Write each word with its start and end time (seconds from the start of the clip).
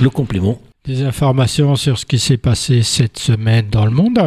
Le 0.00 0.10
complément. 0.10 0.60
Des 0.86 1.02
informations 1.02 1.76
sur 1.76 1.98
ce 1.98 2.06
qui 2.06 2.18
s'est 2.18 2.38
passé 2.38 2.82
cette 2.82 3.18
semaine 3.18 3.68
dans 3.70 3.84
le 3.84 3.90
monde. 3.90 4.18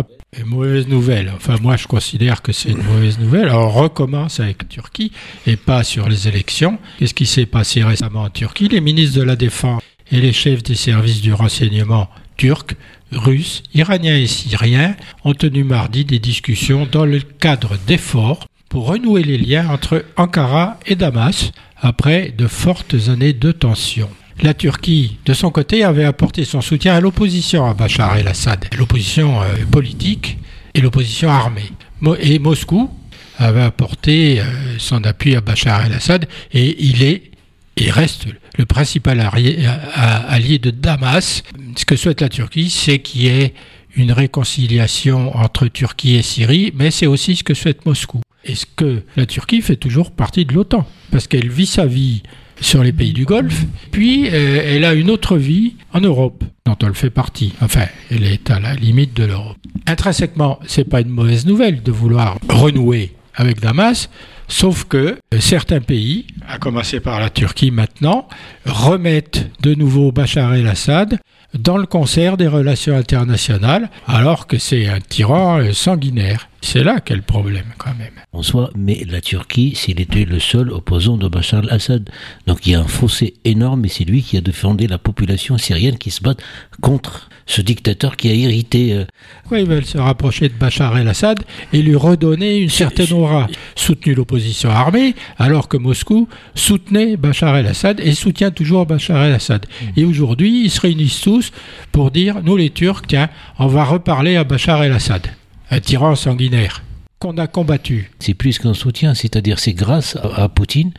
Mauvaise 0.45 0.87
nouvelle. 0.87 1.31
Enfin, 1.35 1.55
moi, 1.61 1.77
je 1.77 1.87
considère 1.87 2.41
que 2.41 2.51
c'est 2.51 2.69
une 2.69 2.83
mauvaise 2.83 3.19
nouvelle. 3.19 3.49
On 3.49 3.69
recommence 3.69 4.39
avec 4.39 4.69
Turquie 4.69 5.11
et 5.47 5.55
pas 5.55 5.83
sur 5.83 6.07
les 6.09 6.27
élections. 6.27 6.77
Qu'est-ce 6.99 7.13
qui 7.13 7.25
s'est 7.25 7.45
passé 7.45 7.83
récemment 7.83 8.23
en 8.23 8.29
Turquie? 8.29 8.67
Les 8.67 8.81
ministres 8.81 9.17
de 9.17 9.23
la 9.23 9.35
Défense 9.35 9.81
et 10.11 10.21
les 10.21 10.33
chefs 10.33 10.63
des 10.63 10.75
services 10.75 11.21
du 11.21 11.33
renseignement 11.33 12.07
turcs, 12.37 12.75
russes, 13.11 13.63
iraniens 13.73 14.17
et 14.17 14.27
syriens 14.27 14.95
ont 15.23 15.33
tenu 15.33 15.63
mardi 15.63 16.05
des 16.05 16.19
discussions 16.19 16.87
dans 16.91 17.05
le 17.05 17.19
cadre 17.19 17.77
d'efforts 17.87 18.47
pour 18.69 18.87
renouer 18.87 19.23
les 19.23 19.37
liens 19.37 19.69
entre 19.69 20.05
Ankara 20.17 20.79
et 20.85 20.95
Damas 20.95 21.51
après 21.77 22.33
de 22.35 22.47
fortes 22.47 22.95
années 23.07 23.33
de 23.33 23.51
tension. 23.51 24.09
La 24.41 24.53
Turquie, 24.53 25.17
de 25.25 25.33
son 25.33 25.51
côté, 25.51 25.83
avait 25.83 26.05
apporté 26.05 26.43
son 26.45 26.61
soutien 26.61 26.95
à 26.95 27.01
l'opposition 27.01 27.65
à 27.65 27.73
Bachar 27.73 28.17
el-Assad, 28.17 28.65
l'opposition 28.77 29.41
euh, 29.41 29.45
politique 29.69 30.37
et 30.73 30.81
l'opposition 30.81 31.29
armée. 31.29 31.71
Et 32.19 32.39
Moscou 32.39 32.89
avait 33.37 33.61
apporté 33.61 34.39
euh, 34.39 34.43
son 34.79 35.03
appui 35.03 35.35
à 35.35 35.41
Bachar 35.41 35.85
el-Assad 35.85 36.27
et 36.51 36.83
il 36.83 37.03
est 37.03 37.31
et 37.77 37.89
reste 37.89 38.27
le 38.57 38.65
principal 38.65 39.19
allié 39.19 40.59
de 40.59 40.69
Damas. 40.69 41.43
Ce 41.75 41.85
que 41.85 41.95
souhaite 41.95 42.21
la 42.21 42.29
Turquie, 42.29 42.69
c'est 42.69 42.99
qu'il 42.99 43.23
y 43.23 43.27
ait 43.27 43.53
une 43.95 44.11
réconciliation 44.11 45.35
entre 45.35 45.67
Turquie 45.67 46.15
et 46.15 46.21
Syrie, 46.21 46.71
mais 46.75 46.91
c'est 46.91 47.07
aussi 47.07 47.35
ce 47.35 47.43
que 47.43 47.53
souhaite 47.53 47.85
Moscou. 47.85 48.21
Et 48.45 48.55
ce 48.55 48.65
que 48.75 49.03
la 49.15 49.25
Turquie 49.25 49.61
fait 49.61 49.75
toujours 49.75 50.11
partie 50.11 50.45
de 50.45 50.53
l'OTAN, 50.53 50.85
parce 51.11 51.27
qu'elle 51.27 51.49
vit 51.49 51.65
sa 51.65 51.85
vie 51.85 52.23
sur 52.63 52.83
les 52.83 52.93
pays 52.93 53.13
du 53.13 53.25
Golfe, 53.25 53.65
puis 53.91 54.29
euh, 54.29 54.63
elle 54.65 54.85
a 54.85 54.93
une 54.93 55.11
autre 55.11 55.37
vie 55.37 55.75
en 55.93 55.99
Europe, 55.99 56.43
dont 56.65 56.77
elle 56.81 56.93
fait 56.93 57.09
partie. 57.09 57.53
Enfin, 57.61 57.85
elle 58.09 58.23
est 58.23 58.49
à 58.49 58.59
la 58.59 58.73
limite 58.73 59.13
de 59.13 59.25
l'Europe. 59.25 59.57
Intrinsèquement, 59.85 60.59
c'est 60.65 60.85
pas 60.85 61.01
une 61.01 61.09
mauvaise 61.09 61.45
nouvelle 61.45 61.83
de 61.83 61.91
vouloir 61.91 62.37
renouer 62.49 63.13
avec 63.35 63.59
Damas, 63.59 64.09
sauf 64.47 64.85
que 64.85 64.97
euh, 64.97 65.39
certains 65.39 65.81
pays, 65.81 66.25
à 66.47 66.57
commencer 66.57 66.99
par 66.99 67.19
la 67.19 67.29
Turquie 67.29 67.71
maintenant, 67.71 68.27
remettent 68.65 69.49
de 69.61 69.75
nouveau 69.75 70.11
Bachar 70.11 70.53
el-Assad 70.53 71.19
dans 71.57 71.77
le 71.77 71.85
concert 71.85 72.37
des 72.37 72.47
relations 72.47 72.95
internationales, 72.95 73.89
alors 74.07 74.47
que 74.47 74.57
c'est 74.57 74.87
un 74.87 74.99
tyran 74.99 75.59
euh, 75.59 75.73
sanguinaire. 75.73 76.49
C'est 76.61 76.83
là 76.83 76.99
qu'est 76.99 77.15
le 77.15 77.21
problème 77.21 77.65
quand 77.77 77.93
même. 77.93 78.13
En 78.31 78.41
soi, 78.41 78.71
mais 78.75 79.03
la 79.07 79.21
Turquie, 79.21 79.75
s'il 79.75 79.99
était 79.99 80.25
le 80.25 80.39
seul 80.39 80.71
opposant 80.71 81.17
de 81.17 81.27
Bachar 81.27 81.63
al-Assad. 81.63 82.09
Donc 82.47 82.65
il 82.65 82.71
y 82.71 82.75
a 82.75 82.79
un 82.79 82.87
fossé 82.87 83.35
énorme 83.43 83.85
et 83.85 83.89
c'est 83.89 84.05
lui 84.05 84.23
qui 84.23 84.37
a 84.37 84.41
défendu 84.41 84.87
la 84.87 84.97
population 84.97 85.57
syrienne 85.57 85.97
qui 85.97 86.09
se 86.09 86.21
bat 86.21 86.35
contre 86.81 87.29
ce 87.45 87.61
dictateur 87.61 88.15
qui 88.15 88.29
a 88.29 88.33
irrité. 88.33 88.93
Euh... 88.93 89.05
Pourquoi 89.41 89.59
ils 89.59 89.67
veulent 89.67 89.85
se 89.85 89.97
rapprocher 89.97 90.47
de 90.47 90.53
Bachar 90.53 90.97
el-Assad 90.97 91.43
et 91.73 91.81
lui 91.81 91.95
redonner 91.95 92.59
une 92.59 92.69
certaine 92.69 93.11
aura 93.11 93.47
Soutenu 93.75 94.15
l'opposition 94.15 94.69
armée, 94.69 95.15
alors 95.37 95.67
que 95.67 95.75
Moscou 95.77 96.29
soutenait 96.55 97.17
Bachar 97.17 97.57
el-Assad 97.57 97.99
et 97.99 98.13
soutient 98.13 98.51
toujours 98.53 98.85
Bachar 98.85 99.23
el-Assad. 99.23 99.65
Mm. 99.65 99.85
Et 99.99 100.05
aujourd'hui, 100.05 100.65
ils 100.65 100.71
se 100.71 100.81
réunissent 100.81 101.21
tous 101.21 101.51
pour 101.91 102.11
dire, 102.11 102.41
nous 102.43 102.55
les 102.55 102.69
Turcs, 102.69 103.07
tiens, 103.07 103.29
on 103.59 103.67
va 103.67 103.83
reparler 103.83 104.37
à 104.37 104.43
Bachar 104.43 104.83
el-Assad 104.83 105.27
un 105.73 105.79
tyran 105.79 106.15
sanguinaire 106.15 106.83
qu'on 107.17 107.37
a 107.37 107.47
combattu. 107.47 108.11
C'est 108.19 108.33
plus 108.33 108.59
qu'un 108.59 108.73
soutien, 108.73 109.13
c'est-à-dire 109.13 109.57
c'est 109.57 109.71
grâce 109.71 110.17
à, 110.17 110.49
Poutine 110.49 110.91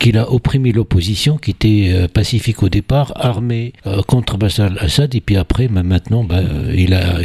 qu'il 0.00 0.18
a 0.18 0.30
opprimé 0.30 0.72
l'opposition 0.72 1.38
qui 1.38 1.52
était 1.52 1.92
euh, 1.92 2.08
pacifique 2.08 2.64
au 2.64 2.68
départ, 2.68 3.12
armée 3.14 3.72
euh, 3.86 4.02
contre 4.02 4.36
Bachar 4.36 4.72
al-Assad, 4.72 5.14
et 5.14 5.20
puis 5.20 5.36
après, 5.36 5.68
bah, 5.68 5.84
maintenant, 5.84 6.24
bah, 6.24 6.40
il 6.74 6.92
a 6.92 7.18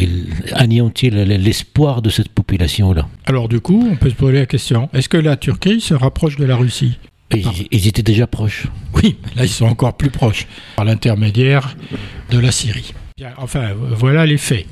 anéanti 0.53 1.09
l'espoir 1.09 2.03
de 2.03 2.12
cette 2.12 2.30
population-là. 2.30 3.08
Alors 3.25 3.50
du 3.50 3.59
coup, 3.59 3.90
on 3.91 3.96
peut 3.96 4.12
se 4.12 4.16
poser 4.16 4.38
la 4.38 4.46
question, 4.46 4.90
est-ce 4.94 5.09
que 5.09 5.18
la 5.18 5.38
Turquie 5.38 5.81
se 5.81 5.96
rapproche 5.96 6.38
de 6.38 6.46
la 6.46 6.56
Russie? 6.56 7.00
Ils, 7.31 7.88
étaient 7.88 8.03
déjà 8.03 8.28
proches. 8.28 8.68
Oui, 8.94 9.18
là 9.36 9.44
ils 9.44 9.50
sont 9.50 9.66
encore 9.66 9.97
plus 9.97 10.09
proches, 10.09 10.47
par 10.75 10.86
l'intermédiaire 10.86 11.75
de 12.30 12.40
la 12.40 12.52
Syrie. 12.52 12.94
enfin, 13.38 13.72
voilà 13.91 14.25
les 14.25 14.38
faits. 14.38 14.66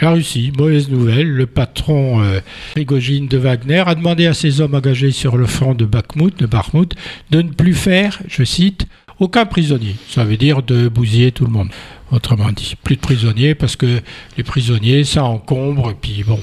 La 0.00 0.12
Russie, 0.12 0.52
mauvaise 0.56 0.88
nouvelle, 0.88 1.28
le 1.28 1.46
patron 1.46 2.22
euh, 2.22 2.40
de 2.76 3.36
Wagner 3.36 3.82
a 3.84 3.94
demandé 3.96 4.26
à 4.26 4.34
ses 4.34 4.60
hommes 4.60 4.76
engagés 4.76 5.10
sur 5.10 5.36
le 5.36 5.46
front 5.46 5.74
de 5.74 5.84
Bakhmut, 5.84 6.38
de 6.38 6.46
Bakhmut, 6.46 6.94
de 7.30 7.42
ne 7.42 7.50
plus 7.50 7.74
faire, 7.74 8.20
je 8.28 8.44
cite, 8.44 8.86
aucun 9.18 9.46
prisonnier. 9.46 9.96
Ça 10.08 10.24
veut 10.24 10.36
dire 10.36 10.62
de 10.62 10.88
bousiller 10.88 11.32
tout 11.32 11.44
le 11.44 11.50
monde. 11.50 11.70
Autrement 12.12 12.50
dit, 12.50 12.76
plus 12.82 12.96
de 12.96 13.00
prisonniers 13.00 13.54
parce 13.54 13.76
que 13.76 14.00
les 14.36 14.42
prisonniers, 14.42 15.04
ça 15.04 15.24
encombre. 15.24 15.90
Et 15.90 15.96
puis 16.00 16.24
bon, 16.26 16.40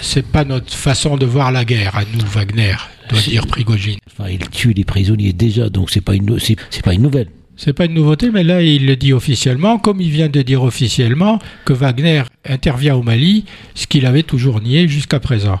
c'est 0.00 0.26
pas 0.26 0.44
notre 0.44 0.72
façon 0.72 1.16
de 1.16 1.24
voir 1.24 1.52
la 1.52 1.64
guerre 1.64 1.96
à 1.96 2.04
nous, 2.04 2.26
Wagner, 2.26 2.74
doit 3.12 3.20
dire 3.22 3.46
Prigogine. 3.46 3.98
Enfin, 4.10 4.30
il 4.30 4.38
tue 4.50 4.72
les 4.72 4.84
prisonniers 4.84 5.32
déjà, 5.32 5.68
donc 5.68 5.90
c'est 5.90 6.00
pas 6.00 6.14
une, 6.14 6.38
c'est 6.38 6.82
pas 6.82 6.94
une 6.94 7.02
nouvelle. 7.02 7.28
C'est 7.56 7.74
pas 7.74 7.84
une 7.84 7.94
nouveauté, 7.94 8.30
mais 8.32 8.42
là, 8.42 8.62
il 8.62 8.86
le 8.86 8.96
dit 8.96 9.12
officiellement, 9.12 9.78
comme 9.78 10.00
il 10.00 10.10
vient 10.10 10.28
de 10.28 10.42
dire 10.42 10.62
officiellement 10.62 11.38
que 11.64 11.72
Wagner 11.72 12.22
intervient 12.48 12.96
au 12.96 13.02
Mali, 13.02 13.44
ce 13.74 13.86
qu'il 13.86 14.06
avait 14.06 14.22
toujours 14.22 14.60
nié 14.60 14.88
jusqu'à 14.88 15.20
présent. 15.20 15.60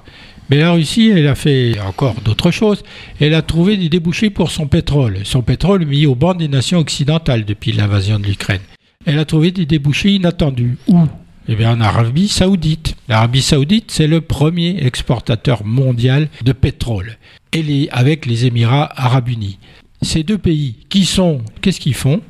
Mais 0.50 0.56
la 0.56 0.72
Russie, 0.72 1.10
elle 1.14 1.28
a 1.28 1.34
fait 1.34 1.78
encore 1.80 2.16
d'autres 2.24 2.50
choses. 2.50 2.82
Elle 3.20 3.34
a 3.34 3.42
trouvé 3.42 3.76
des 3.76 3.88
débouchés 3.88 4.30
pour 4.30 4.50
son 4.50 4.66
pétrole. 4.66 5.18
Son 5.24 5.42
pétrole 5.42 5.84
mis 5.84 6.06
au 6.06 6.14
banc 6.14 6.34
des 6.34 6.48
nations 6.48 6.78
occidentales 6.78 7.44
depuis 7.44 7.72
l'invasion 7.72 8.18
de 8.18 8.26
l'Ukraine. 8.26 8.60
Elle 9.06 9.18
a 9.18 9.24
trouvé 9.24 9.50
des 9.50 9.66
débouchés 9.66 10.10
inattendus. 10.10 10.76
Où? 10.88 11.06
Eh 11.48 11.56
bien, 11.56 11.72
en 11.72 11.80
Arabie 11.80 12.28
Saoudite. 12.28 12.96
L'Arabie 13.08 13.42
Saoudite, 13.42 13.90
c'est 13.90 14.06
le 14.06 14.20
premier 14.20 14.84
exportateur 14.84 15.64
mondial 15.64 16.28
de 16.44 16.52
pétrole, 16.52 17.16
et 17.52 17.88
avec 17.90 18.26
les 18.26 18.46
Émirats 18.46 18.90
Arabes 18.96 19.28
Unis 19.28 19.58
ces 20.02 20.24
deux 20.24 20.38
pays, 20.38 20.74
qui 20.88 21.04
sont, 21.04 21.40
qu'est-ce 21.60 21.80
qu'ils 21.80 21.94
font? 21.94 22.20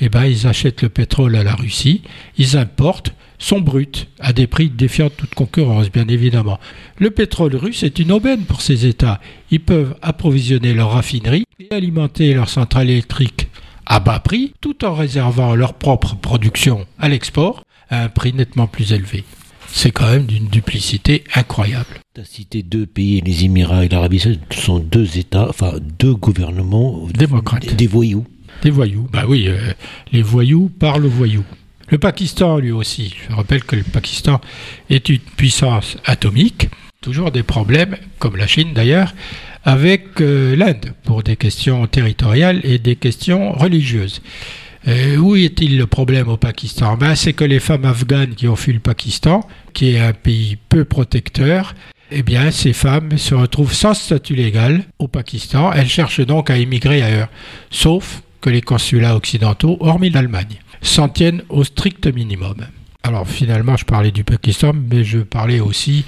Eh 0.00 0.08
bien, 0.08 0.26
ils 0.26 0.46
achètent 0.46 0.82
le 0.82 0.88
pétrole 0.88 1.36
à 1.36 1.42
la 1.42 1.54
Russie, 1.54 2.02
ils 2.36 2.56
importent 2.56 3.14
son 3.38 3.60
brut 3.60 4.08
à 4.20 4.32
des 4.32 4.46
prix 4.46 4.68
défiant 4.68 5.10
toute 5.10 5.34
concurrence, 5.34 5.90
bien 5.90 6.06
évidemment. 6.08 6.60
Le 6.98 7.10
pétrole 7.10 7.56
russe 7.56 7.82
est 7.82 7.98
une 7.98 8.12
aubaine 8.12 8.42
pour 8.42 8.60
ces 8.60 8.86
États. 8.86 9.20
Ils 9.50 9.60
peuvent 9.60 9.96
approvisionner 10.02 10.74
leurs 10.74 10.92
raffineries 10.92 11.44
et 11.58 11.74
alimenter 11.74 12.34
leurs 12.34 12.48
centrales 12.48 12.90
électriques 12.90 13.48
à 13.86 13.98
bas 13.98 14.20
prix, 14.20 14.52
tout 14.60 14.84
en 14.84 14.94
réservant 14.94 15.54
leur 15.56 15.74
propre 15.74 16.14
production 16.14 16.86
à 16.98 17.08
l'export 17.08 17.64
à 17.90 18.04
un 18.04 18.08
prix 18.08 18.32
nettement 18.32 18.68
plus 18.68 18.92
élevé. 18.92 19.24
C'est 19.68 19.90
quand 19.90 20.10
même 20.10 20.26
d'une 20.26 20.46
duplicité 20.46 21.24
incroyable. 21.34 22.01
Tu 22.14 22.20
as 22.20 22.24
cité 22.26 22.62
deux 22.62 22.84
pays, 22.84 23.22
les 23.22 23.46
Émirats 23.46 23.86
et 23.86 23.88
l'Arabie 23.88 24.18
Saoudite, 24.18 24.52
sont 24.52 24.80
deux 24.80 25.16
États, 25.16 25.48
enfin 25.48 25.78
deux 25.98 26.14
gouvernements 26.14 27.08
démocrates. 27.08 27.74
Des 27.74 27.86
voyous. 27.86 28.26
Des 28.62 28.68
voyous, 28.68 29.08
bah 29.10 29.24
oui, 29.26 29.46
euh, 29.48 29.72
les 30.12 30.20
voyous 30.20 30.70
parlent 30.78 31.06
aux 31.06 31.08
voyous. 31.08 31.44
Le 31.88 31.96
Pakistan, 31.96 32.58
lui 32.58 32.70
aussi, 32.70 33.14
je 33.16 33.34
rappelle 33.34 33.64
que 33.64 33.76
le 33.76 33.82
Pakistan 33.82 34.42
est 34.90 35.08
une 35.08 35.20
puissance 35.20 35.96
atomique, 36.04 36.68
toujours 37.00 37.30
des 37.30 37.42
problèmes, 37.42 37.96
comme 38.18 38.36
la 38.36 38.46
Chine 38.46 38.74
d'ailleurs, 38.74 39.14
avec 39.64 40.20
euh, 40.20 40.54
l'Inde 40.54 40.92
pour 41.04 41.22
des 41.22 41.36
questions 41.36 41.86
territoriales 41.86 42.60
et 42.62 42.78
des 42.78 42.96
questions 42.96 43.52
religieuses. 43.52 44.20
Euh, 44.88 45.16
où 45.16 45.36
est-il 45.36 45.78
le 45.78 45.86
problème 45.86 46.28
au 46.28 46.36
Pakistan 46.36 46.96
ben, 46.96 47.14
C'est 47.14 47.32
que 47.32 47.44
les 47.44 47.60
femmes 47.60 47.84
afghanes 47.84 48.34
qui 48.34 48.48
ont 48.48 48.56
fui 48.56 48.72
le 48.72 48.80
Pakistan, 48.80 49.46
qui 49.74 49.94
est 49.94 50.00
un 50.00 50.12
pays 50.12 50.56
peu 50.68 50.84
protecteur, 50.84 51.74
eh 52.10 52.22
bien, 52.22 52.50
ces 52.50 52.72
femmes 52.72 53.16
se 53.16 53.34
retrouvent 53.34 53.72
sans 53.72 53.94
statut 53.94 54.34
légal 54.34 54.84
au 54.98 55.08
Pakistan. 55.08 55.72
Elles 55.72 55.88
cherchent 55.88 56.26
donc 56.26 56.50
à 56.50 56.58
immigrer 56.58 57.02
ailleurs. 57.02 57.28
Sauf 57.70 58.22
que 58.40 58.50
les 58.50 58.60
consulats 58.60 59.16
occidentaux, 59.16 59.76
hormis 59.80 60.10
l'Allemagne, 60.10 60.58
s'en 60.82 61.08
tiennent 61.08 61.42
au 61.48 61.64
strict 61.64 62.08
minimum. 62.08 62.56
Alors 63.04 63.26
finalement, 63.26 63.76
je 63.76 63.84
parlais 63.84 64.10
du 64.10 64.24
Pakistan, 64.24 64.72
mais 64.74 65.04
je 65.04 65.18
parlais 65.18 65.60
aussi 65.60 66.04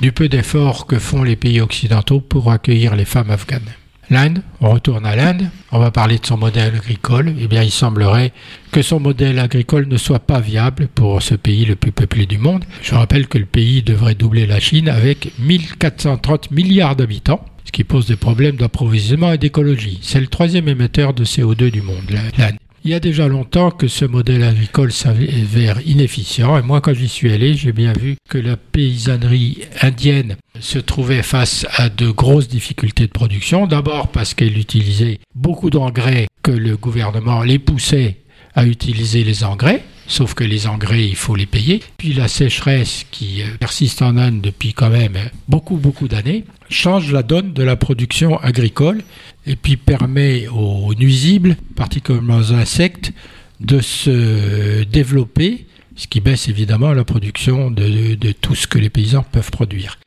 du 0.00 0.12
peu 0.12 0.28
d'efforts 0.28 0.86
que 0.86 0.98
font 0.98 1.22
les 1.22 1.36
pays 1.36 1.60
occidentaux 1.60 2.20
pour 2.20 2.50
accueillir 2.52 2.94
les 2.94 3.04
femmes 3.04 3.30
afghanes. 3.30 3.70
L'Inde, 4.10 4.40
on 4.62 4.70
retourne 4.70 5.04
à 5.04 5.14
l'Inde, 5.16 5.50
on 5.70 5.78
va 5.78 5.90
parler 5.90 6.18
de 6.18 6.24
son 6.24 6.38
modèle 6.38 6.74
agricole. 6.74 7.34
Eh 7.38 7.46
bien, 7.46 7.62
il 7.62 7.70
semblerait 7.70 8.32
que 8.72 8.80
son 8.80 9.00
modèle 9.00 9.38
agricole 9.38 9.86
ne 9.86 9.98
soit 9.98 10.18
pas 10.18 10.40
viable 10.40 10.88
pour 10.94 11.20
ce 11.20 11.34
pays 11.34 11.66
le 11.66 11.76
plus 11.76 11.92
peuplé 11.92 12.24
du 12.24 12.38
monde. 12.38 12.64
Je 12.82 12.94
rappelle 12.94 13.28
que 13.28 13.36
le 13.36 13.44
pays 13.44 13.82
devrait 13.82 14.14
doubler 14.14 14.46
la 14.46 14.60
Chine 14.60 14.88
avec 14.88 15.32
1430 15.38 16.50
milliards 16.50 16.96
d'habitants, 16.96 17.44
ce 17.66 17.72
qui 17.72 17.84
pose 17.84 18.06
des 18.06 18.16
problèmes 18.16 18.56
d'approvisionnement 18.56 19.32
et 19.32 19.38
d'écologie. 19.38 19.98
C'est 20.02 20.20
le 20.20 20.26
troisième 20.26 20.68
émetteur 20.68 21.12
de 21.12 21.26
CO2 21.26 21.70
du 21.70 21.82
monde, 21.82 22.10
l'Inde. 22.10 22.56
Il 22.84 22.92
y 22.92 22.94
a 22.94 23.00
déjà 23.00 23.28
longtemps 23.28 23.70
que 23.70 23.88
ce 23.88 24.06
modèle 24.06 24.44
agricole 24.44 24.92
s'avère 24.92 25.78
inefficient 25.84 26.56
et 26.56 26.62
moi 26.62 26.80
quand 26.80 26.94
j'y 26.94 27.08
suis 27.08 27.30
allé 27.30 27.54
j'ai 27.54 27.72
bien 27.72 27.92
vu 27.92 28.16
que 28.28 28.38
la 28.38 28.56
paysannerie 28.56 29.58
indienne 29.82 30.36
se 30.60 30.78
trouvait 30.78 31.22
face 31.22 31.66
à 31.76 31.88
de 31.88 32.10
grosses 32.10 32.48
difficultés 32.48 33.06
de 33.06 33.12
production. 33.12 33.66
D'abord 33.66 34.08
parce 34.08 34.34
qu'elle 34.34 34.58
utilisait 34.58 35.18
beaucoup 35.34 35.70
d'engrais 35.70 36.28
que 36.42 36.50
le 36.50 36.76
gouvernement 36.76 37.42
les 37.42 37.58
poussait 37.58 38.16
à 38.54 38.66
utiliser 38.66 39.22
les 39.22 39.44
engrais, 39.44 39.84
sauf 40.08 40.34
que 40.34 40.42
les 40.42 40.66
engrais, 40.66 41.06
il 41.06 41.16
faut 41.16 41.36
les 41.36 41.46
payer. 41.46 41.80
Puis 41.96 42.12
la 42.12 42.26
sécheresse 42.26 43.06
qui 43.10 43.42
euh, 43.42 43.46
persiste 43.60 44.02
en 44.02 44.16
Inde 44.16 44.40
depuis 44.40 44.72
quand 44.72 44.90
même 44.90 45.16
beaucoup, 45.46 45.76
beaucoup 45.76 46.08
d'années, 46.08 46.44
change 46.70 47.12
la 47.12 47.22
donne 47.22 47.52
de 47.52 47.62
la 47.62 47.76
production 47.76 48.38
agricole 48.38 49.02
et 49.46 49.56
permet 49.76 50.48
aux 50.48 50.94
nuisibles, 50.94 51.56
particulièrement 51.76 52.38
aux 52.38 52.52
insectes, 52.52 53.12
de 53.60 53.80
se 53.80 54.84
développer, 54.84 55.66
ce 55.96 56.06
qui 56.06 56.20
baisse 56.20 56.48
évidemment 56.48 56.92
la 56.92 57.04
production 57.04 57.70
de, 57.70 58.32
tout 58.32 58.54
ce 58.54 58.66
que 58.66 58.78
les 58.78 58.90
paysans 58.90 59.24
peuvent 59.32 59.50
produire. 59.50 59.98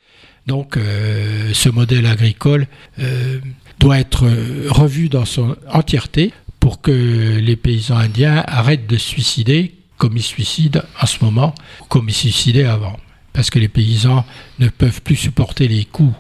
Donc 0.48 0.78
euh, 0.78 1.52
ce 1.54 1.70
modèle 1.70 2.06
agricole 2.06 2.68
euh, 3.00 3.40
doit 3.80 4.00
être 4.00 4.26
revu 4.70 5.10
dans 5.10 5.26
son 5.26 5.56
entièreté 5.72 6.34
pour 6.60 6.82
que 6.82 6.92
les 7.40 7.56
paysans 7.56 7.98
indiens 7.98 8.44
arrêtent 8.48 8.88
de 8.88 8.98
se 8.98 9.08
suicider 9.08 9.76
comme 9.98 10.18
ils 10.18 10.24
suicident 10.24 10.82
en 11.00 11.06
ce 11.06 11.24
moment, 11.24 11.54
comme 11.90 12.10
ils 12.10 12.14
suicidaient 12.14 12.66
avant. 12.66 12.98
Parce 13.34 13.50
que 13.50 13.60
les 13.60 13.68
paysans 13.68 14.26
ne 14.60 14.68
peuvent 14.68 15.02
plus 15.02 15.16
supporter 15.16 15.68
les 15.68 15.86
coûts 15.86 16.16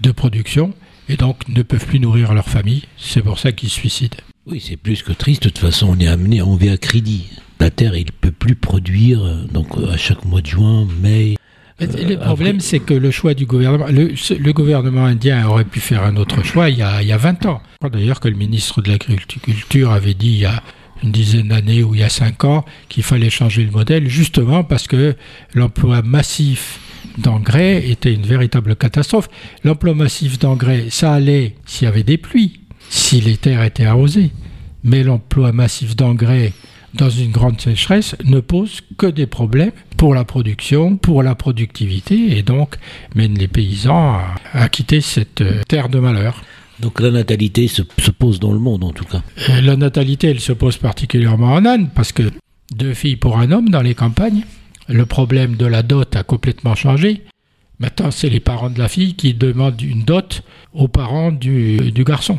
de 0.00 0.10
production 0.10 0.74
et 1.08 1.16
donc 1.16 1.46
ne 1.48 1.62
peuvent 1.62 1.86
plus 1.86 2.00
nourrir 2.00 2.32
leur 2.32 2.48
famille. 2.48 2.84
C'est 2.96 3.22
pour 3.22 3.38
ça 3.38 3.52
qu'ils 3.52 3.68
se 3.68 3.74
suicident. 3.74 4.16
Oui, 4.46 4.62
c'est 4.66 4.76
plus 4.76 5.02
que 5.02 5.12
triste. 5.12 5.42
De 5.44 5.48
toute 5.50 5.58
façon, 5.58 5.88
on 5.90 6.00
est 6.00 6.08
amené, 6.08 6.40
on 6.40 6.56
vit 6.56 6.70
à 6.70 6.76
crédit. 6.76 7.26
La 7.58 7.70
terre, 7.70 7.94
il 7.94 8.06
ne 8.06 8.10
peut 8.10 8.32
plus 8.32 8.56
produire. 8.56 9.20
Donc, 9.52 9.68
à 9.92 9.96
chaque 9.98 10.24
mois 10.24 10.40
de 10.40 10.46
juin, 10.46 10.88
mai, 11.00 11.36
le 11.80 12.16
problème, 12.16 12.60
c'est 12.60 12.80
que 12.80 12.94
le 12.94 13.10
choix 13.10 13.34
du 13.34 13.46
gouvernement, 13.46 13.86
le, 13.88 14.52
gouvernement 14.52 15.04
indien 15.04 15.46
aurait 15.46 15.64
pu 15.64 15.80
faire 15.80 16.04
un 16.04 16.16
autre 16.16 16.44
choix 16.44 16.68
il 16.68 16.78
y 16.78 16.82
a, 16.82 17.02
il 17.02 17.08
y 17.08 17.12
a 17.12 17.16
20 17.16 17.46
ans. 17.46 17.62
Je 17.72 17.76
crois 17.78 17.90
d'ailleurs 17.90 18.20
que 18.20 18.28
le 18.28 18.36
ministre 18.36 18.82
de 18.82 18.90
l'Agriculture 18.90 19.90
avait 19.90 20.14
dit 20.14 20.32
il 20.32 20.38
y 20.38 20.46
a 20.46 20.62
une 21.02 21.12
dizaine 21.12 21.48
d'années 21.48 21.82
ou 21.82 21.94
il 21.94 22.00
y 22.00 22.04
a 22.04 22.10
5 22.10 22.44
ans 22.44 22.64
qu'il 22.88 23.02
fallait 23.02 23.30
changer 23.30 23.64
le 23.64 23.70
modèle, 23.70 24.08
justement 24.08 24.64
parce 24.64 24.86
que 24.86 25.16
l'emploi 25.54 26.02
massif 26.02 26.80
d'engrais 27.18 27.88
était 27.88 28.12
une 28.12 28.26
véritable 28.26 28.76
catastrophe. 28.76 29.28
L'emploi 29.64 29.94
massif 29.94 30.38
d'engrais, 30.38 30.86
ça 30.90 31.12
allait 31.12 31.56
s'il 31.64 31.86
y 31.86 31.88
avait 31.88 32.02
des 32.02 32.18
pluies, 32.18 32.60
si 32.88 33.20
les 33.20 33.36
terres 33.36 33.62
étaient 33.62 33.86
arrosées. 33.86 34.30
Mais 34.84 35.02
l'emploi 35.02 35.52
massif 35.52 35.96
d'engrais 35.96 36.52
dans 36.94 37.10
une 37.10 37.30
grande 37.30 37.60
sécheresse 37.60 38.16
ne 38.24 38.40
pose 38.40 38.80
que 38.98 39.06
des 39.06 39.26
problèmes 39.26 39.72
pour 39.96 40.14
la 40.14 40.24
production, 40.24 40.96
pour 40.96 41.22
la 41.22 41.34
productivité, 41.34 42.36
et 42.36 42.42
donc 42.42 42.76
mène 43.14 43.38
les 43.38 43.48
paysans 43.48 44.18
à, 44.52 44.68
quitter 44.68 45.00
cette 45.00 45.40
euh, 45.40 45.62
terre 45.68 45.88
de 45.88 45.98
malheur. 45.98 46.42
Donc 46.80 47.00
la 47.00 47.10
natalité 47.10 47.68
se, 47.68 47.82
pose 48.10 48.40
dans 48.40 48.52
le 48.52 48.58
monde 48.58 48.84
en 48.84 48.92
tout 48.92 49.04
cas. 49.04 49.22
Euh, 49.48 49.60
la 49.60 49.76
natalité, 49.76 50.28
elle 50.28 50.40
se 50.40 50.52
pose 50.52 50.78
particulièrement 50.78 51.52
en 51.52 51.64
Inde, 51.64 51.88
parce 51.94 52.12
que 52.12 52.30
deux 52.74 52.94
filles 52.94 53.16
pour 53.16 53.38
un 53.38 53.52
homme 53.52 53.68
dans 53.68 53.82
les 53.82 53.94
campagnes, 53.94 54.44
le 54.88 55.06
problème 55.06 55.56
de 55.56 55.66
la 55.66 55.82
dot 55.82 56.16
a 56.16 56.22
complètement 56.22 56.74
changé. 56.74 57.22
Maintenant, 57.78 58.10
c'est 58.10 58.28
les 58.28 58.40
parents 58.40 58.70
de 58.70 58.78
la 58.78 58.88
fille 58.88 59.14
qui 59.14 59.34
demandent 59.34 59.80
une 59.80 60.02
dot 60.02 60.42
aux 60.74 60.88
parents 60.88 61.32
du, 61.32 61.92
du 61.92 62.04
garçon. 62.04 62.38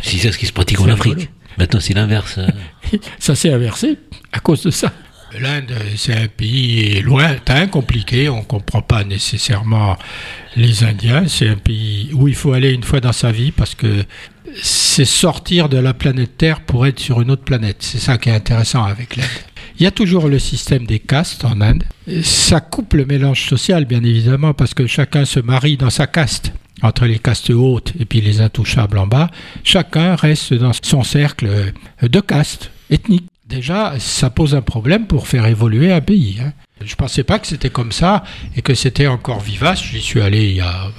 C'est 0.00 0.18
ça 0.18 0.32
ce 0.32 0.38
qui 0.38 0.46
se 0.46 0.52
pratique 0.52 0.80
en 0.80 0.88
Afrique. 0.88 1.30
Maintenant, 1.60 1.80
c'est 1.80 1.92
l'inverse. 1.92 2.38
Hein. 2.38 2.48
ça 3.18 3.34
s'est 3.34 3.52
inversé 3.52 3.98
à 4.32 4.40
cause 4.40 4.62
de 4.62 4.70
ça. 4.70 4.94
L'Inde, 5.38 5.74
c'est 5.94 6.14
un 6.14 6.26
pays 6.26 7.02
lointain, 7.02 7.66
compliqué. 7.66 8.30
On 8.30 8.38
ne 8.38 8.44
comprend 8.44 8.80
pas 8.80 9.04
nécessairement 9.04 9.98
les 10.56 10.84
Indiens. 10.84 11.28
C'est 11.28 11.50
un 11.50 11.56
pays 11.56 12.12
où 12.14 12.28
il 12.28 12.34
faut 12.34 12.54
aller 12.54 12.72
une 12.72 12.82
fois 12.82 13.00
dans 13.00 13.12
sa 13.12 13.30
vie 13.30 13.52
parce 13.52 13.74
que 13.74 14.04
c'est 14.62 15.04
sortir 15.04 15.68
de 15.68 15.76
la 15.76 15.92
planète 15.92 16.38
Terre 16.38 16.62
pour 16.62 16.86
être 16.86 16.98
sur 16.98 17.20
une 17.20 17.30
autre 17.30 17.44
planète. 17.44 17.76
C'est 17.80 17.98
ça 18.00 18.16
qui 18.16 18.30
est 18.30 18.34
intéressant 18.34 18.82
avec 18.82 19.16
l'Inde. 19.16 19.26
Il 19.78 19.82
y 19.82 19.86
a 19.86 19.90
toujours 19.90 20.28
le 20.28 20.38
système 20.38 20.86
des 20.86 20.98
castes 20.98 21.44
en 21.44 21.60
Inde. 21.60 21.84
Ça 22.22 22.60
coupe 22.60 22.94
le 22.94 23.04
mélange 23.04 23.46
social, 23.46 23.84
bien 23.84 24.02
évidemment, 24.02 24.54
parce 24.54 24.72
que 24.72 24.86
chacun 24.86 25.26
se 25.26 25.40
marie 25.40 25.76
dans 25.76 25.90
sa 25.90 26.06
caste 26.06 26.52
entre 26.82 27.06
les 27.06 27.18
castes 27.18 27.50
hautes 27.50 27.92
et 27.98 28.04
puis 28.04 28.20
les 28.20 28.40
intouchables 28.40 28.98
en 28.98 29.06
bas, 29.06 29.30
chacun 29.64 30.14
reste 30.14 30.54
dans 30.54 30.72
son 30.82 31.02
cercle 31.02 31.72
de 32.02 32.20
castes 32.20 32.70
ethniques. 32.90 33.28
Déjà, 33.46 33.94
ça 33.98 34.30
pose 34.30 34.54
un 34.54 34.62
problème 34.62 35.06
pour 35.06 35.26
faire 35.26 35.46
évoluer 35.46 35.92
un 35.92 36.00
pays. 36.00 36.38
Hein. 36.40 36.52
Je 36.80 36.92
ne 36.92 36.96
pensais 36.96 37.24
pas 37.24 37.38
que 37.38 37.46
c'était 37.46 37.68
comme 37.68 37.90
ça 37.92 38.22
et 38.56 38.62
que 38.62 38.74
c'était 38.74 39.08
encore 39.08 39.40
vivace. 39.40 39.82
J'y 39.82 40.00
suis 40.00 40.20
allé 40.20 40.50
il 40.50 40.56
y 40.56 40.60
a 40.60 40.90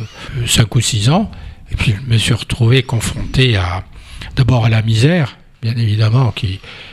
5 0.46 0.64
euh, 0.64 0.78
ou 0.78 0.82
6 0.82 1.10
ans 1.10 1.32
et 1.72 1.76
puis 1.76 1.96
je 1.96 2.12
me 2.14 2.18
suis 2.18 2.34
retrouvé 2.34 2.84
confronté 2.84 3.56
à 3.56 3.86
d'abord 4.36 4.66
à 4.66 4.70
la 4.70 4.82
misère, 4.82 5.38
bien 5.62 5.76
évidemment, 5.76 6.34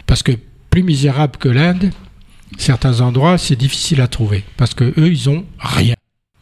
parce 0.06 0.22
que 0.22 0.32
plus 0.70 0.82
misérable 0.82 1.36
que 1.38 1.48
l'Inde, 1.48 1.90
certains 2.56 3.00
endroits, 3.00 3.36
c'est 3.36 3.56
difficile 3.56 4.00
à 4.00 4.08
trouver 4.08 4.44
parce 4.56 4.74
que 4.74 4.84
eux, 4.84 5.08
ils 5.08 5.28
ont 5.28 5.44
rien. 5.58 5.94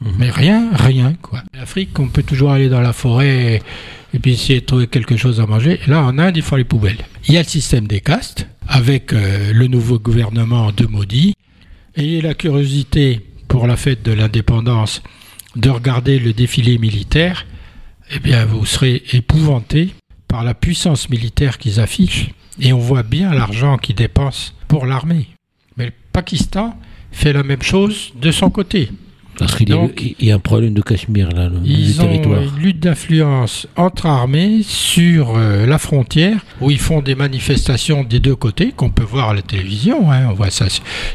Mhm. 0.06 0.14
Mais 0.18 0.30
rien, 0.30 0.70
rien, 0.72 1.14
quoi. 1.20 1.42
En 1.56 1.62
Afrique, 1.62 1.98
on 1.98 2.08
peut 2.08 2.22
toujours 2.22 2.52
aller 2.52 2.68
dans 2.68 2.80
la 2.80 2.92
forêt 2.92 3.60
et, 4.14 4.18
puis 4.18 4.32
essayer 4.32 4.60
de 4.60 4.66
trouver 4.66 4.86
quelque 4.86 5.16
chose 5.16 5.40
à 5.40 5.46
manger. 5.46 5.80
là, 5.86 6.02
en 6.02 6.18
Inde, 6.18 6.36
il 6.36 6.42
faut 6.42 6.56
les 6.56 6.64
poubelles. 6.64 7.04
Il 7.28 7.34
y 7.34 7.36
a 7.36 7.42
le 7.42 7.48
système 7.48 7.86
des 7.86 8.00
castes, 8.00 8.46
avec 8.66 9.12
euh, 9.12 9.52
le 9.52 9.66
nouveau 9.66 9.98
gouvernement 9.98 10.72
de 10.72 10.86
Modi. 10.86 11.34
Ayez 11.96 12.20
la 12.20 12.34
curiosité, 12.34 13.20
pour 13.48 13.66
la 13.66 13.76
fête 13.76 14.02
de 14.02 14.12
l'indépendance, 14.12 15.02
de 15.54 15.70
regarder 15.70 16.18
le 16.18 16.32
défilé 16.32 16.78
militaire. 16.78 17.46
Eh 18.10 18.18
bien, 18.18 18.44
vous 18.44 18.64
serez 18.64 19.02
épouvanté 19.12 19.90
par 20.28 20.44
la 20.44 20.54
puissance 20.54 21.10
militaire 21.10 21.58
qu'ils 21.58 21.80
affichent. 21.80 22.30
Et 22.60 22.72
on 22.72 22.78
voit 22.78 23.02
bien 23.02 23.32
l'argent 23.34 23.76
qu'ils 23.76 23.96
dépensent 23.96 24.52
pour 24.68 24.86
l'armée. 24.86 25.28
Mais 25.76 25.86
le 25.86 25.92
Pakistan 26.12 26.78
fait 27.12 27.32
la 27.32 27.42
même 27.42 27.62
chose 27.62 28.12
de 28.20 28.30
son 28.30 28.50
côté. 28.50 28.90
Parce 29.38 29.54
qu'il 29.54 29.68
y, 30.20 30.30
a 30.30 30.34
un 30.34 30.38
problème 30.38 30.72
de 30.72 30.80
Cachemire, 30.80 31.28
là, 31.30 31.48
le, 31.48 31.58
ils 31.64 32.00
ont 32.00 32.10
une 32.10 32.58
lutte 32.58 32.80
d'influence 32.80 33.66
entre 33.76 34.06
armées 34.06 34.62
sur 34.62 35.36
euh, 35.36 35.66
la 35.66 35.78
frontière, 35.78 36.44
où 36.60 36.70
ils 36.70 36.78
font 36.78 37.02
des 37.02 37.14
manifestations 37.14 38.02
des 38.02 38.18
deux 38.18 38.34
côtés, 38.34 38.72
qu'on 38.74 38.90
peut 38.90 39.04
voir 39.04 39.30
à 39.30 39.34
la 39.34 39.42
télévision, 39.42 40.10
hein, 40.10 40.28
on 40.30 40.32
voit 40.32 40.50
ça 40.50 40.66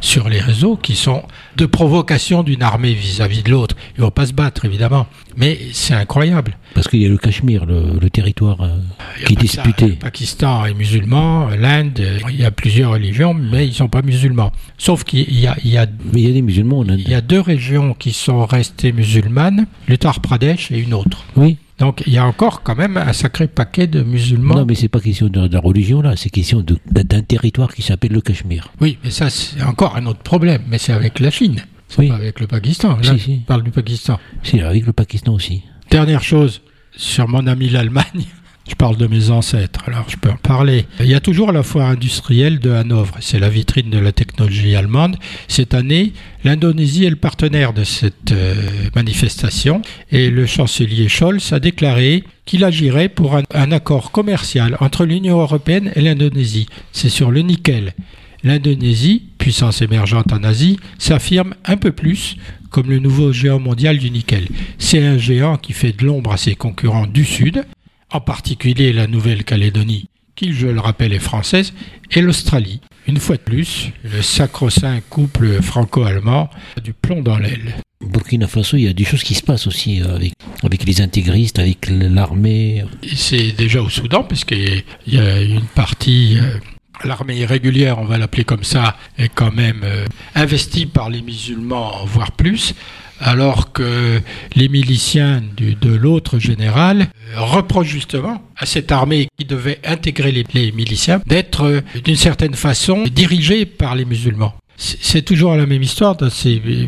sur 0.02 0.30
les 0.30 0.40
réseaux, 0.40 0.76
qui 0.76 0.96
sont 0.96 1.24
de 1.58 1.66
provocation 1.66 2.44
d'une 2.44 2.64
armée 2.64 2.94
vis-à-vis 2.94 3.44
de 3.44 3.52
l'autre. 3.52 3.76
Ils 3.98 4.02
vont 4.02 4.12
pas 4.12 4.26
se 4.26 4.34
battre, 4.34 4.66
évidemment, 4.66 5.08
mais 5.38 5.58
c'est 5.74 5.94
incroyable. 5.94 6.58
Parce 6.74 6.88
qu'il 6.88 7.02
y 7.02 7.06
a 7.06 7.10
le 7.10 7.18
Cachemire, 7.18 7.66
le, 7.66 8.10
territoire 8.10 8.62
euh, 8.62 8.78
qui 9.26 9.34
est 9.34 9.36
disputé. 9.36 9.88
Le 9.88 9.96
Pakistan 9.96 10.66
est 10.66 10.74
musulman, 10.74 11.50
l'Inde, 11.50 12.02
il 12.30 12.40
y 12.40 12.46
a 12.46 12.52
plusieurs 12.52 12.92
religions, 12.92 13.34
mais 13.34 13.68
ils 13.68 13.74
sont 13.74 13.90
pas 13.90 14.02
musulmans. 14.02 14.52
Sauf 14.78 15.04
qu'il 15.04 15.34
y 15.34 15.48
a, 15.48 15.56
il 15.64 15.72
y 15.72 15.78
a, 15.78 15.86
mais 16.14 16.22
il 16.22 16.28
y 16.28 16.30
a 16.30 16.34
des 16.34 16.42
musulmans 16.42 16.80
en 16.80 16.90
Inde. 16.90 17.00
Il 17.00 17.10
y 17.10 17.16
a 17.16 17.22
deux 17.22 17.42
régions 17.42 17.94
qui 17.94 18.14
sont 18.14 18.46
restées 18.46 18.92
musulmanes, 18.92 19.66
l'Uttar 19.88 20.20
Pradesh 20.22 20.72
et 20.72 20.80
une 20.80 20.94
autre. 20.94 21.26
Oui. 21.36 21.58
Donc 21.82 22.04
il 22.06 22.14
y 22.14 22.20
a 22.20 22.26
encore 22.28 22.62
quand 22.62 22.76
même 22.76 22.96
un 22.96 23.12
sacré 23.12 23.48
paquet 23.48 23.88
de 23.88 24.04
musulmans. 24.04 24.54
Non, 24.54 24.66
mais 24.66 24.76
c'est 24.76 24.88
pas 24.88 25.00
question 25.00 25.30
de, 25.30 25.52
la 25.52 25.60
religion 25.60 26.04
là, 26.04 26.16
c'est 26.16 26.30
question 26.30 26.64
d'un 26.64 27.22
territoire 27.24 27.74
qui 27.74 27.82
s'appelle 27.82 28.12
le 28.12 28.22
Cachemire. 28.22 28.72
Oui, 28.80 29.00
mais 29.04 29.10
ça 29.10 29.32
c'est 29.32 29.64
encore 29.64 29.96
un 29.96 30.06
autre 30.06 30.22
problème, 30.22 30.62
mais 30.68 30.78
c'est 30.78 30.94
avec 30.94 31.20
la 31.20 31.32
Chine, 31.32 31.60
c'est 31.88 32.08
pas 32.08 32.14
avec 32.14 32.40
le 32.40 32.46
Pakistan. 32.46 32.98
Là, 33.04 33.18
si, 33.18 33.38
parle 33.48 33.64
du 33.64 33.72
Pakistan. 33.72 34.20
Si, 34.44 34.62
avec 34.62 34.86
le 34.86 34.94
Pakistan 34.94 35.34
aussi. 35.34 35.64
Dernière 35.90 36.22
chose 36.22 36.62
sur 36.96 37.28
mon 37.28 37.48
ami 37.48 37.70
l'Allemagne. 37.70 38.26
Je 38.72 38.76
parle 38.78 38.96
de 38.96 39.06
mes 39.06 39.32
ancêtres, 39.32 39.82
alors 39.86 40.06
je 40.08 40.16
peux 40.16 40.30
en 40.30 40.38
parler. 40.38 40.86
Il 41.02 41.08
y 41.08 41.14
a 41.14 41.20
toujours 41.20 41.52
la 41.52 41.62
foire 41.62 41.90
industrielle 41.90 42.60
de 42.60 42.72
Hanovre, 42.72 43.18
c'est 43.20 43.38
la 43.38 43.50
vitrine 43.50 43.90
de 43.90 44.00
la 44.00 44.14
technologie 44.14 44.78
allemande. 44.78 45.18
Cette 45.50 45.74
année, 45.74 46.14
l'Indonésie 46.46 47.04
est 47.04 47.10
le 47.10 47.18
partenaire 47.18 47.74
de 47.74 47.84
cette 47.84 48.32
euh, 48.32 48.56
manifestation 48.96 49.82
et 50.10 50.30
le 50.30 50.46
chancelier 50.46 51.10
Scholz 51.10 51.52
a 51.52 51.60
déclaré 51.60 52.24
qu'il 52.46 52.64
agirait 52.64 53.10
pour 53.10 53.36
un 53.36 53.72
accord 53.74 54.12
commercial 54.12 54.78
entre 54.80 55.04
l'Union 55.04 55.42
européenne 55.42 55.92
et 55.96 56.02
l'Indonésie. 56.02 56.68
C'est 56.94 57.10
sur 57.10 57.30
le 57.30 57.42
nickel. 57.42 57.94
L'Indonésie, 58.42 59.24
puissance 59.38 59.82
émergente 59.82 60.32
en 60.32 60.44
Asie, 60.46 60.80
s'affirme 60.98 61.56
un 61.66 61.76
peu 61.76 61.92
plus 61.92 62.38
comme 62.70 62.90
le 62.90 63.00
nouveau 63.00 63.34
géant 63.34 63.60
mondial 63.60 63.98
du 63.98 64.10
nickel. 64.10 64.48
C'est 64.78 65.06
un 65.06 65.18
géant 65.18 65.58
qui 65.58 65.74
fait 65.74 65.92
de 65.92 66.06
l'ombre 66.06 66.32
à 66.32 66.38
ses 66.38 66.56
concurrents 66.56 67.06
du 67.06 67.26
Sud, 67.26 67.66
en 68.12 68.22
particulier 68.22 68.94
la 68.94 69.08
Nouvelle-Calédonie, 69.08 70.08
qui, 70.36 70.54
je 70.54 70.68
le 70.68 70.80
rappelle, 70.80 71.14
est 71.14 71.20
française, 71.20 71.74
et 72.12 72.22
l'Australie. 72.22 72.82
Une 73.08 73.18
fois 73.18 73.38
de 73.38 73.42
plus, 73.42 73.90
le 74.04 74.22
sacro-saint 74.22 75.00
couple 75.10 75.62
franco-allemand 75.62 76.50
a 76.78 76.80
du 76.82 76.94
plomb 76.94 77.22
dans 77.22 77.38
l'aile. 77.38 77.76
Burkina 78.02 78.48
Faso, 78.48 78.78
il 78.78 78.84
y 78.84 78.88
a 78.88 78.94
des 78.94 79.04
choses 79.04 79.24
qui 79.24 79.36
se 79.36 79.44
passent 79.44 79.68
aussi 79.68 80.02
euh, 80.02 80.16
avec, 80.16 80.34
avec 80.64 80.86
les 80.86 81.02
intégristes, 81.02 81.60
avec 81.60 81.88
l'armée. 81.90 82.84
C'est 83.16 83.52
déjà 83.52 83.82
au 83.82 83.90
Soudan, 83.90 84.24
puisqu'il 84.24 84.84
y 85.08 85.18
a 85.18 85.42
une 85.42 85.62
partie 85.62 86.38
euh, 86.40 86.58
l'armée 87.06 87.38
irrégulière, 87.38 88.00
on 88.00 88.06
va 88.06 88.18
l'appeler 88.18 88.44
comme 88.44 88.64
ça, 88.64 88.96
est 89.18 89.30
quand 89.30 89.52
même 89.52 89.82
euh, 89.84 90.06
investie 90.36 90.86
par 90.86 91.10
les 91.10 91.22
musulmans, 91.22 92.06
voire 92.06 92.32
plus. 92.32 92.74
alors 93.22 93.72
que 93.72 94.20
les 94.56 94.68
miliciens 94.68 95.42
de 95.58 95.96
l'autre 95.96 96.40
général 96.40 97.02
euh, 97.02 97.40
reprochent 97.42 97.88
justement 97.88 98.42
à 98.58 98.66
cette 98.66 98.92
armée 98.92 99.28
qui 99.38 99.46
devait 99.46 99.80
intégrer 99.86 100.32
les, 100.32 100.72
miliciens 100.72 101.22
d'être 101.26 101.66
euh, 101.66 101.82
d'une 102.04 102.16
certaine 102.16 102.56
façon 102.56 103.04
dirigée 103.04 103.66
par 103.66 103.96
les 103.96 104.06
musulmans. 104.06 104.54
C'est 104.84 105.22
toujours 105.22 105.56
la 105.56 105.68
même 105.68 105.84
histoire. 105.84 106.18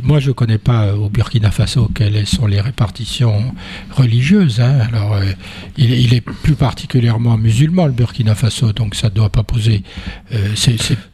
Moi, 0.01 0.19
je 0.19 0.29
ne 0.29 0.33
connais 0.33 0.57
pas 0.57 0.95
au 0.95 1.09
Burkina 1.09 1.51
Faso 1.51 1.91
quelles 1.93 2.25
sont 2.25 2.47
les 2.47 2.59
répartitions 2.59 3.53
religieuses. 3.91 4.59
Hein. 4.59 4.79
Alors, 4.88 5.13
euh, 5.13 5.25
il, 5.77 6.12
est 6.15 6.21
plus 6.21 6.55
particulièrement 6.55 7.38
musulman, 7.38 7.85
le 7.85 7.91
Burkina 7.91 8.33
Faso, 8.33 8.73
donc 8.73 8.95
ça 8.95 9.09
ne 9.09 9.13
doit 9.13 9.29
pas 9.29 9.43
poser. 9.43 9.83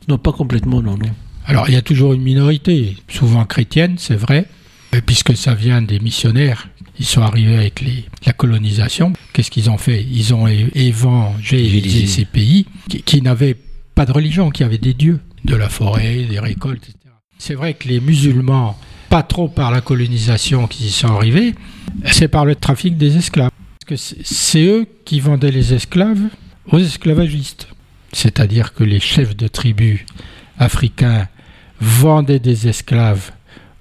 Non, 0.08 0.18
pas 0.18 0.32
complètement, 0.32 0.82
non, 0.82 0.98
non. 0.98 1.10
Alors, 1.46 1.68
il 1.68 1.74
y 1.74 1.78
a 1.78 1.82
toujours 1.82 2.14
une 2.14 2.22
minorité, 2.22 2.96
souvent 3.10 3.44
chrétienne, 3.44 3.96
c'est 3.98 4.16
vrai, 4.16 4.46
puisque 5.06 5.36
ça 5.36 5.56
vient 5.56 5.82
des 5.82 6.00
missionnaires. 6.00 6.70
Ils 6.98 7.06
sont 7.06 7.22
arrivés 7.22 7.58
avec 7.58 7.84
la 8.26 8.32
colonisation. 8.32 9.12
Qu'est-ce 9.34 9.52
qu'ils 9.52 9.70
ont 9.70 9.78
fait? 9.78 10.06
Ils 10.10 10.34
ont 10.34 10.48
évangélisé 10.48 12.08
ces 12.08 12.24
pays 12.24 12.68
qui, 12.88 13.22
n'avaient 13.22 13.58
pas 13.96 14.06
de 14.06 14.14
religion, 14.14 14.50
qui 14.50 14.64
avaient 14.64 14.78
des 14.78 14.94
dieux, 14.94 15.20
de 15.46 15.56
la 15.56 15.70
forêt, 15.70 16.24
des 16.24 16.40
récoltes, 16.40 16.84
etc. 16.84 17.14
C'est 17.38 17.56
vrai 17.56 17.74
que 17.74 17.88
les 17.88 18.00
musulmans, 18.00 18.78
pas 19.10 19.24
trop 19.24 19.48
par 19.48 19.72
la 19.72 19.82
colonisation 19.82 20.68
qui 20.68 20.88
y 20.88 20.92
sont 20.92 21.08
arrivés, 21.08 21.56
c'est 22.06 22.28
par 22.28 22.46
le 22.46 22.56
trafic 22.56 22.98
des 22.98 23.18
esclaves. 23.18 23.52
Parce 23.80 24.02
que 24.02 24.16
c'est 24.24 24.64
eux 24.64 24.88
qui 25.06 25.20
vendaient 25.20 25.52
les 25.52 25.74
esclaves 25.74 26.30
aux 26.72 26.80
esclavagistes. 26.80 27.68
C'est-à-dire 28.12 28.74
que 28.74 28.84
les 28.84 29.00
chefs 29.00 29.36
de 29.36 29.48
tribus 29.48 30.06
africains 30.58 31.28
vendaient 31.80 32.40
des 32.40 32.68
esclaves 32.68 33.32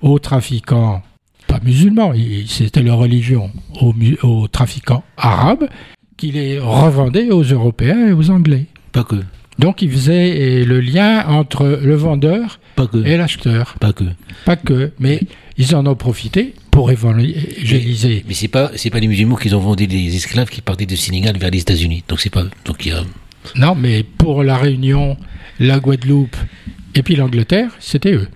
aux 0.01 0.19
trafiquants, 0.19 1.03
pas 1.47 1.61
musulmans, 1.63 2.13
c'était 2.47 2.83
leur 2.83 2.99
religion, 2.99 3.51
aux, 4.23 4.49
trafiquants 4.49 5.03
arabes, 5.17 5.69
qui 6.17 6.31
les 6.31 6.59
revendaient 6.59 7.31
aux 7.31 7.43
Européens 7.43 8.09
et 8.09 8.13
aux 8.13 8.31
Anglais. 8.31 8.67
Pas 8.93 9.05
que. 9.05 9.17
Donc 9.59 9.83
ils 9.83 9.91
faisaient 9.91 10.65
le 10.65 10.81
lien 10.81 11.27
entre 11.27 11.81
le 11.83 11.95
vendeur 11.95 12.61
et 13.05 13.17
l'acheteur. 13.17 13.75
Pas 13.81 13.93
que. 13.93 14.05
Pas 14.45 14.57
que, 14.57 14.93
mais 14.99 15.21
ils 15.57 15.75
en 15.75 15.85
ont 15.87 15.97
profité 15.97 16.55
pour 16.71 16.91
évangéliser. 16.91 18.25
Mais, 18.29 18.35
c'est 18.35 18.49
pas 18.49 18.71
c'est 18.77 18.91
pas 18.91 19.01
les 19.01 19.09
musulmans 19.09 19.37
qui 19.37 19.53
ont 19.53 19.61
vendu 19.61 19.87
des 19.87 20.15
esclaves 20.15 20.49
qui 20.49 20.61
partaient 20.61 20.87
de 20.87 20.97
Sénégal 20.97 21.37
vers 21.39 21.51
les 21.51 21.61
États-Unis. 21.61 22.05
Donc 22.09 22.21
c'est 22.21 22.31
pas 22.31 22.45
donc 22.65 22.87
il 22.87 22.93
y 22.93 22.95
a... 22.95 23.03
Non, 23.57 23.75
mais 23.75 24.05
pour 24.05 24.43
la 24.45 24.57
Réunion, 24.57 25.17
la 25.59 25.81
Guadeloupe 25.81 26.37
et 26.95 27.03
puis 27.03 27.17
l'Angleterre, 27.17 27.71
c'était 27.81 28.13
eux 28.13 28.29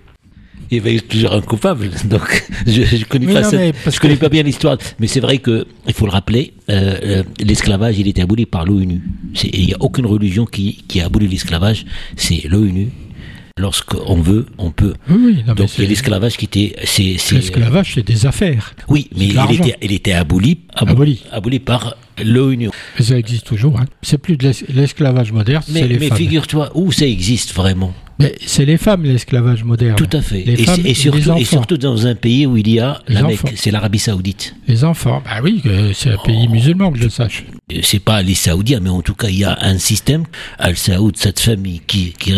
il 0.72 0.78
y 0.78 0.80
avait 0.80 1.00
toujours 1.00 1.32
un 1.34 1.40
coupable. 1.42 1.90
Donc, 2.06 2.46
je 2.66 2.80
ne 2.80 3.04
connais, 3.04 3.32
pas, 3.32 3.42
je 3.42 4.00
connais 4.00 4.16
pas 4.16 4.28
bien 4.28 4.42
l'histoire. 4.42 4.78
Mais 4.98 5.06
c'est 5.06 5.20
vrai 5.20 5.38
que 5.38 5.66
il 5.86 5.92
faut 5.92 6.06
le 6.06 6.12
rappeler, 6.12 6.54
euh, 6.70 6.98
euh, 7.04 7.22
l'esclavage, 7.40 7.98
il 7.98 8.08
était 8.08 8.22
aboli 8.22 8.46
par 8.46 8.64
l'ONU. 8.64 9.02
Il 9.44 9.66
n'y 9.66 9.74
a 9.74 9.76
aucune 9.80 10.06
religion 10.06 10.46
qui, 10.46 10.82
qui 10.88 11.00
a 11.00 11.06
aboli 11.06 11.28
l'esclavage, 11.28 11.84
c'est 12.16 12.48
l'ONU. 12.48 12.88
Lorsqu'on 13.58 14.22
veut, 14.22 14.46
on 14.56 14.70
peut. 14.70 14.94
Oui, 15.10 15.44
Donc 15.54 15.76
il 15.76 15.84
y 15.84 15.86
a 15.86 15.90
l'esclavage 15.90 16.38
qui 16.38 16.46
était. 16.46 16.74
L'esclavage, 16.98 17.92
c'est 17.94 18.06
des 18.06 18.24
affaires. 18.24 18.74
Oui, 18.88 19.10
mais 19.14 19.26
il 19.26 19.54
était, 19.60 19.76
il 19.82 19.92
était, 19.92 20.14
aboli, 20.14 20.60
aboli, 20.74 21.22
aboli 21.30 21.58
par 21.58 21.96
l'ONU. 22.24 22.70
Ça 22.98 23.18
existe 23.18 23.46
toujours. 23.46 23.78
Hein. 23.78 23.84
C'est 24.00 24.16
plus 24.16 24.38
de 24.38 24.50
l'esclavage 24.70 25.32
moderne, 25.32 25.62
c'est 25.66 25.86
les 25.86 25.98
mais 25.98 26.10
figure-toi, 26.16 26.70
où 26.74 26.92
ça 26.92 27.06
existe 27.06 27.52
vraiment? 27.52 27.92
Mais 28.22 28.34
c'est 28.46 28.64
les 28.64 28.76
femmes, 28.76 29.04
l'esclavage 29.04 29.64
moderne. 29.64 29.96
Tout 29.96 30.16
à 30.16 30.20
fait. 30.20 30.40
et, 30.46 30.94
surtout, 30.94 31.36
et, 31.36 31.44
surtout, 31.44 31.76
dans 31.76 32.06
un 32.06 32.14
pays 32.14 32.46
où 32.46 32.56
il 32.56 32.68
y 32.68 32.80
a 32.80 33.00
la 33.08 33.22
Mecque, 33.22 33.52
c'est 33.56 33.70
l'Arabie 33.70 33.98
Saoudite. 33.98 34.54
Les 34.68 34.84
enfants, 34.84 35.22
bah 35.24 35.40
oui, 35.42 35.62
c'est 35.94 36.10
un 36.10 36.18
pays 36.18 36.48
musulman 36.48 36.92
que 36.92 36.98
je 36.98 37.08
sache. 37.08 37.44
C'est 37.82 37.98
pas 38.00 38.22
les 38.22 38.34
Saoudiens, 38.34 38.80
mais 38.80 38.90
en 38.90 39.02
tout 39.02 39.14
cas, 39.14 39.28
il 39.28 39.38
y 39.38 39.44
a 39.44 39.56
un 39.60 39.78
système, 39.78 40.24
Al-Saoud, 40.58 41.16
cette 41.16 41.40
famille 41.40 41.80
qui, 41.86 42.12
qui 42.12 42.32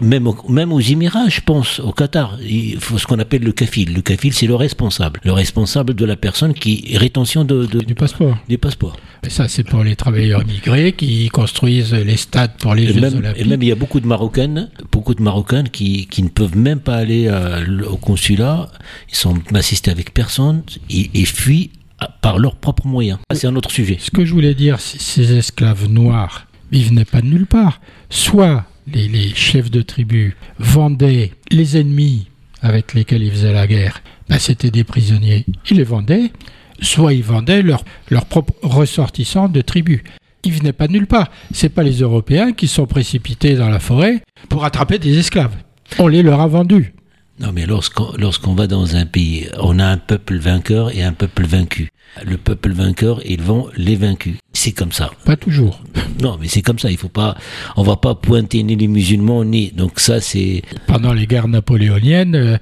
même, 0.00 0.28
même 0.48 0.72
aux 0.72 0.80
Émirats, 0.80 1.28
je 1.28 1.40
pense, 1.40 1.80
au 1.80 1.92
Qatar, 1.92 2.38
il 2.42 2.78
faut 2.80 2.98
ce 2.98 3.06
qu'on 3.06 3.18
appelle 3.18 3.42
le 3.42 3.52
kafil. 3.52 3.94
Le 3.94 4.02
kafil, 4.02 4.32
c'est 4.32 4.46
le 4.46 4.54
responsable. 4.54 5.20
Le 5.24 5.32
responsable 5.32 5.94
de 5.94 6.04
la 6.04 6.16
personne 6.16 6.54
qui 6.54 6.96
rétention 6.96 7.44
de, 7.44 7.66
du 7.66 7.94
passeport. 7.94 8.36
Des 8.48 8.58
passeports. 8.58 8.96
Et 9.24 9.30
ça, 9.30 9.48
c'est 9.48 9.64
pour 9.64 9.82
les 9.82 9.96
travailleurs 9.96 10.46
migrés 10.46 10.92
qui 10.92 11.28
construisent 11.28 11.92
les 11.92 12.16
stades 12.16 12.56
pour 12.58 12.74
les 12.74 12.86
Jeux 12.86 12.98
Olympiques. 12.98 13.32
Et 13.36 13.44
même, 13.44 13.62
il 13.62 13.68
y 13.68 13.72
a 13.72 13.76
beaucoup 13.76 14.00
de 14.00 14.06
Marocaines, 14.06 14.70
beaucoup 14.92 15.14
de 15.14 15.22
Marocaines 15.22 15.68
qui, 15.68 16.06
qui 16.06 16.22
ne 16.22 16.28
peuvent 16.28 16.56
même 16.56 16.80
pas 16.80 16.96
aller 16.96 17.26
euh, 17.28 17.84
au 17.88 17.96
consulat. 17.96 18.70
Ils 19.10 19.16
sont 19.16 19.36
assistés 19.54 19.90
avec 19.90 20.14
personne 20.14 20.62
et, 20.90 21.24
fuient 21.24 21.70
par 22.20 22.38
leurs 22.38 22.56
propres 22.56 22.86
moyens. 22.86 23.18
C'est 23.32 23.46
un 23.46 23.56
autre 23.56 23.70
sujet. 23.70 23.96
Ce 24.00 24.10
que 24.10 24.24
je 24.24 24.32
voulais 24.32 24.54
dire, 24.54 24.80
ces 24.80 25.36
esclaves 25.36 25.88
noirs, 25.88 26.46
ils 26.72 26.84
venaient 26.84 27.04
pas 27.04 27.20
de 27.20 27.26
nulle 27.26 27.46
part. 27.46 27.80
Soit 28.10 28.64
les, 28.92 29.34
chefs 29.34 29.70
de 29.70 29.82
tribu 29.82 30.36
vendaient 30.58 31.32
les 31.50 31.76
ennemis 31.76 32.28
avec 32.62 32.94
lesquels 32.94 33.22
ils 33.22 33.30
faisaient 33.30 33.52
la 33.52 33.66
guerre, 33.66 34.02
ben 34.28 34.38
c'était 34.38 34.70
des 34.70 34.84
prisonniers. 34.84 35.44
Ils 35.70 35.76
les 35.76 35.84
vendaient, 35.84 36.32
soit 36.80 37.12
ils 37.12 37.22
vendaient 37.22 37.62
leurs 37.62 37.84
leur 38.10 38.26
propres 38.26 38.54
ressortissants 38.62 39.48
de 39.48 39.60
tribus. 39.60 40.02
Ils 40.44 40.52
venaient 40.52 40.72
pas 40.72 40.86
de 40.86 40.92
nulle 40.92 41.06
part. 41.06 41.30
C'est 41.52 41.68
pas 41.68 41.82
les 41.82 42.00
Européens 42.00 42.52
qui 42.52 42.68
sont 42.68 42.86
précipités 42.86 43.54
dans 43.54 43.68
la 43.68 43.80
forêt 43.80 44.22
pour 44.48 44.64
attraper 44.64 44.98
des 44.98 45.18
esclaves. 45.18 45.56
On 45.98 46.06
les 46.06 46.22
leur 46.22 46.40
a 46.40 46.46
vendus. 46.46 46.94
Non, 47.40 47.52
mais 47.54 47.66
lorsqu'on 47.66 48.54
va 48.54 48.66
dans 48.66 48.96
un 48.96 49.06
pays, 49.06 49.48
on 49.60 49.78
a 49.78 49.86
un 49.86 49.96
peuple 49.96 50.38
vainqueur 50.38 50.94
et 50.94 51.02
un 51.02 51.12
peuple 51.12 51.44
vaincu. 51.44 51.90
Le 52.24 52.36
peuple 52.36 52.70
vainqueur, 52.70 53.20
ils 53.24 53.40
vont 53.40 53.68
les 53.76 53.94
vaincus. 53.94 54.36
C'est 54.52 54.72
comme 54.72 54.92
ça. 54.92 55.10
Pas 55.24 55.36
toujours. 55.36 55.80
Non, 56.20 56.36
mais 56.40 56.48
c'est 56.48 56.62
comme 56.62 56.80
ça. 56.80 56.90
Il 56.90 56.96
faut 56.96 57.08
pas, 57.08 57.36
on 57.76 57.84
va 57.84 57.94
pas 57.94 58.16
pointer 58.16 58.64
ni 58.64 58.74
les 58.74 58.88
musulmans 58.88 59.44
ni. 59.44 59.70
Donc 59.70 60.00
ça, 60.00 60.20
c'est. 60.20 60.62
Pendant 60.88 61.12
les 61.12 61.28
guerres 61.28 61.46
napoléoniennes, 61.46 62.34
euh, 62.34 62.58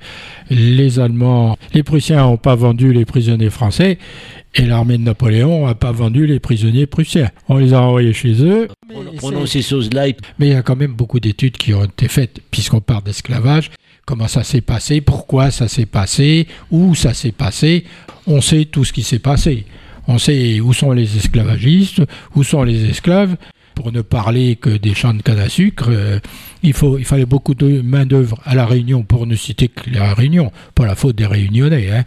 les 0.50 0.98
Allemands, 0.98 1.56
les 1.72 1.82
Prussiens 1.82 2.18
n'ont 2.18 2.36
pas 2.36 2.54
vendu 2.54 2.92
les 2.92 3.06
prisonniers 3.06 3.48
français 3.48 3.96
et 4.56 4.64
l'armée 4.64 4.98
de 4.98 5.02
Napoléon 5.02 5.66
n'a 5.66 5.74
pas 5.74 5.92
vendu 5.92 6.26
les 6.26 6.40
prisonniers 6.40 6.86
prussiens. 6.86 7.30
On 7.48 7.58
les 7.58 7.74
a 7.74 7.82
envoyés 7.82 8.12
chez 8.12 8.42
eux. 8.42 8.68
Prenons 9.18 9.46
ces 9.46 9.62
choses-là. 9.62 10.06
Mais 10.38 10.48
il 10.48 10.52
y 10.52 10.54
a 10.54 10.62
quand 10.62 10.76
même 10.76 10.92
beaucoup 10.92 11.20
d'études 11.20 11.56
qui 11.56 11.74
ont 11.74 11.84
été 11.84 12.08
faites, 12.08 12.40
puisqu'on 12.50 12.80
parle 12.80 13.04
d'esclavage. 13.04 13.70
Comment 14.06 14.28
ça 14.28 14.44
s'est 14.44 14.60
passé, 14.60 15.00
pourquoi 15.00 15.50
ça 15.50 15.66
s'est 15.66 15.84
passé, 15.84 16.46
où 16.70 16.94
ça 16.94 17.12
s'est 17.12 17.32
passé. 17.32 17.84
On 18.28 18.40
sait 18.40 18.64
tout 18.64 18.84
ce 18.84 18.92
qui 18.92 19.02
s'est 19.02 19.18
passé. 19.18 19.66
On 20.06 20.18
sait 20.18 20.60
où 20.60 20.72
sont 20.72 20.92
les 20.92 21.16
esclavagistes, 21.16 22.02
où 22.36 22.44
sont 22.44 22.62
les 22.62 22.88
esclaves, 22.88 23.36
pour 23.76 23.92
ne 23.92 24.00
parler 24.00 24.56
que 24.56 24.70
des 24.70 24.94
champs 24.94 25.12
de 25.12 25.22
canne 25.22 25.38
à 25.38 25.48
sucre, 25.48 25.88
euh, 25.90 26.18
il, 26.62 26.72
fallait 26.72 27.26
beaucoup 27.26 27.54
de 27.54 27.82
main-d'œuvre 27.82 28.40
à 28.44 28.54
La 28.54 28.64
Réunion, 28.64 29.02
pour 29.02 29.26
ne 29.26 29.36
citer 29.36 29.68
que 29.68 29.90
La 29.90 30.14
Réunion, 30.14 30.50
pas 30.74 30.86
la 30.86 30.94
faute 30.94 31.16
des 31.16 31.26
Réunionnais. 31.26 31.90
Hein. 31.90 32.04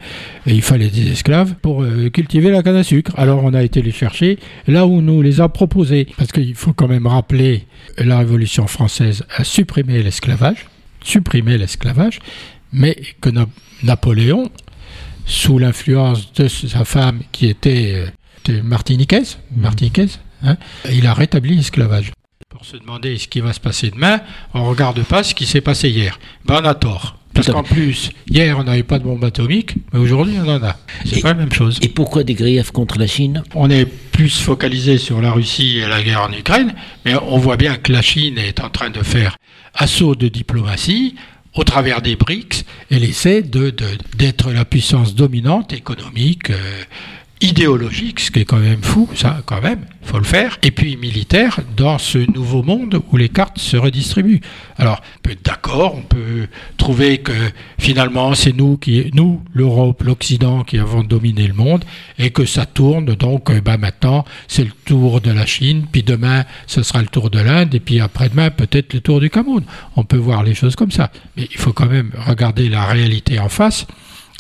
Et 0.48 0.56
il 0.56 0.64
fallait 0.64 0.90
des 0.90 1.12
esclaves 1.12 1.54
pour 1.62 1.84
euh, 1.84 2.10
cultiver 2.10 2.50
la 2.50 2.64
canne 2.64 2.78
à 2.78 2.84
sucre. 2.84 3.12
Alors 3.18 3.44
on 3.44 3.54
a 3.54 3.62
été 3.62 3.82
les 3.82 3.92
chercher 3.92 4.40
là 4.68 4.88
où 4.88 5.02
nous 5.02 5.22
les 5.22 5.42
a 5.42 5.48
proposés. 5.48 6.08
Parce 6.18 6.32
qu'il 6.32 6.56
faut 6.56 6.74
quand 6.74 6.88
même 6.88 7.08
rappeler, 7.08 7.66
la 7.98 8.18
Révolution 8.18 8.66
française 8.66 9.26
a 9.36 9.44
supprimé 9.44 10.02
l'esclavage, 10.02 10.66
supprimé 11.04 11.58
l'esclavage, 11.58 12.20
mais 12.72 12.96
que 13.22 13.30
Napoléon, 13.84 14.52
sous 15.26 15.60
l'influence 15.60 16.34
de 16.34 16.48
sa 16.48 16.86
femme 16.86 17.22
qui 17.32 17.48
était, 17.48 18.12
euh, 18.50 18.62
martiniquaise, 18.64 19.38
martiniquaise 19.56 20.20
Hein, 20.44 20.58
il 20.90 21.06
a 21.08 21.14
rétabli 21.14 21.56
l'esclavage. 21.56 22.12
Pour 22.50 22.66
se 22.66 22.78
demander 22.78 23.18
ce 23.18 23.28
qui 23.28 23.42
va 23.42 23.54
se 23.54 23.60
passer 23.60 23.92
demain, 23.92 24.22
on 24.54 24.60
ne 24.60 24.70
regarde 24.70 25.04
pas 25.04 25.24
ce 25.24 25.36
qui 25.36 25.46
s'est 25.46 25.62
passé 25.62 25.90
hier. 25.90 26.20
Ben, 26.46 26.62
on 26.62 26.66
a 26.66 26.74
tort. 26.74 27.18
Parce 27.40 27.52
qu'en 27.54 27.64
plus, 27.64 28.12
hier, 28.30 28.58
on 28.60 28.64
n'avait 28.64 28.84
pas 28.84 29.00
de 29.00 29.06
bombe 29.06 29.24
atomique, 29.24 29.76
mais 29.94 30.00
aujourd'hui, 30.00 30.36
on 30.44 30.50
en 30.50 30.62
a. 30.62 30.76
C'est 31.06 31.22
pas 31.22 31.30
la 31.30 31.36
même 31.36 31.54
chose. 31.54 31.80
Et 31.82 31.88
pourquoi 31.88 32.24
des 32.24 32.34
griefs 32.34 32.72
contre 32.72 33.00
la 33.00 33.08
Chine? 33.08 33.44
On 33.56 33.70
est 33.70 33.86
plus 33.86 34.42
focalisé 34.42 34.98
sur 34.98 35.22
la 35.22 35.32
Russie 35.32 35.78
et 35.78 35.88
la 35.88 36.02
guerre 36.04 36.24
en 36.24 36.34
Ukraine, 36.34 36.74
mais 37.06 37.14
on 37.16 37.38
voit 37.38 37.56
bien 37.56 37.78
que 37.78 37.94
la 37.94 38.02
Chine 38.02 38.38
est 38.38 38.60
en 38.60 38.70
train 38.70 38.90
de 38.90 39.02
faire 39.04 39.38
assaut 39.74 40.16
de 40.16 40.28
diplomatie 40.28 41.16
au 41.56 41.64
travers 41.64 42.02
des 42.02 42.18
BRICS. 42.18 42.66
Elle 42.92 43.04
essaie 43.04 43.42
d'être 43.42 43.84
de, 44.46 44.52
la 44.52 44.66
puissance 44.66 45.16
dominante 45.16 45.72
économique. 45.72 46.50
Euh, 46.50 46.84
idéologique, 47.42 48.20
ce 48.20 48.32
qui 48.32 48.40
est 48.40 48.46
quand 48.46 48.60
même 48.60 48.82
fou, 48.82 49.10
ça, 49.16 49.42
quand 49.46 49.62
même, 49.62 49.86
faut 50.04 50.18
le 50.18 50.26
faire, 50.26 50.58
et 50.62 50.72
puis 50.72 50.98
militaire 50.98 51.60
dans 51.78 51.98
ce 51.98 52.18
nouveau 52.32 52.64
monde 52.64 53.02
où 53.12 53.18
les 53.18 53.30
cartes 53.30 53.60
se 53.60 53.78
redistribuent. 53.78 54.42
Alors, 54.78 55.02
on 55.02 55.22
peut 55.22 55.32
être 55.32 55.46
d'accord, 55.46 55.96
on 55.96 56.02
peut 56.02 56.48
trouver 56.78 57.20
que 57.20 57.32
finalement 57.78 58.34
c'est 58.34 58.56
nous 58.56 58.78
qui, 58.78 59.10
nous, 59.14 59.42
l'Europe, 59.54 60.04
l'Occident, 60.04 60.64
qui 60.64 60.78
avons 60.80 61.04
dominé 61.04 61.48
le 61.48 61.54
monde, 61.54 61.86
et 62.18 62.32
que 62.32 62.46
ça 62.46 62.66
tourne, 62.66 63.06
donc 63.16 63.52
bah, 63.62 63.78
maintenant 63.78 64.26
c'est 64.48 64.66
le 64.66 64.72
tour 64.86 65.22
de 65.22 65.32
la 65.32 65.46
Chine, 65.46 65.86
puis 65.90 66.04
demain 66.04 66.44
ce 66.68 66.84
sera 66.84 67.02
le 67.02 67.08
tour 67.08 67.30
de 67.30 67.40
l'Inde, 67.40 67.74
et 67.74 67.80
puis 67.80 68.02
après-demain 68.02 68.50
peut-être 68.50 68.94
le 68.94 69.00
tour 69.00 69.22
du 69.22 69.30
Cameroun. 69.30 69.64
On 69.96 70.04
peut 70.04 70.18
voir 70.18 70.44
les 70.44 70.56
choses 70.56 70.76
comme 70.76 70.92
ça, 70.92 71.12
mais 71.38 71.48
il 71.50 71.58
faut 71.58 71.74
quand 71.74 71.88
même 71.88 72.12
regarder 72.26 72.68
la 72.68 72.86
réalité 72.86 73.40
en 73.40 73.50
face 73.50 73.88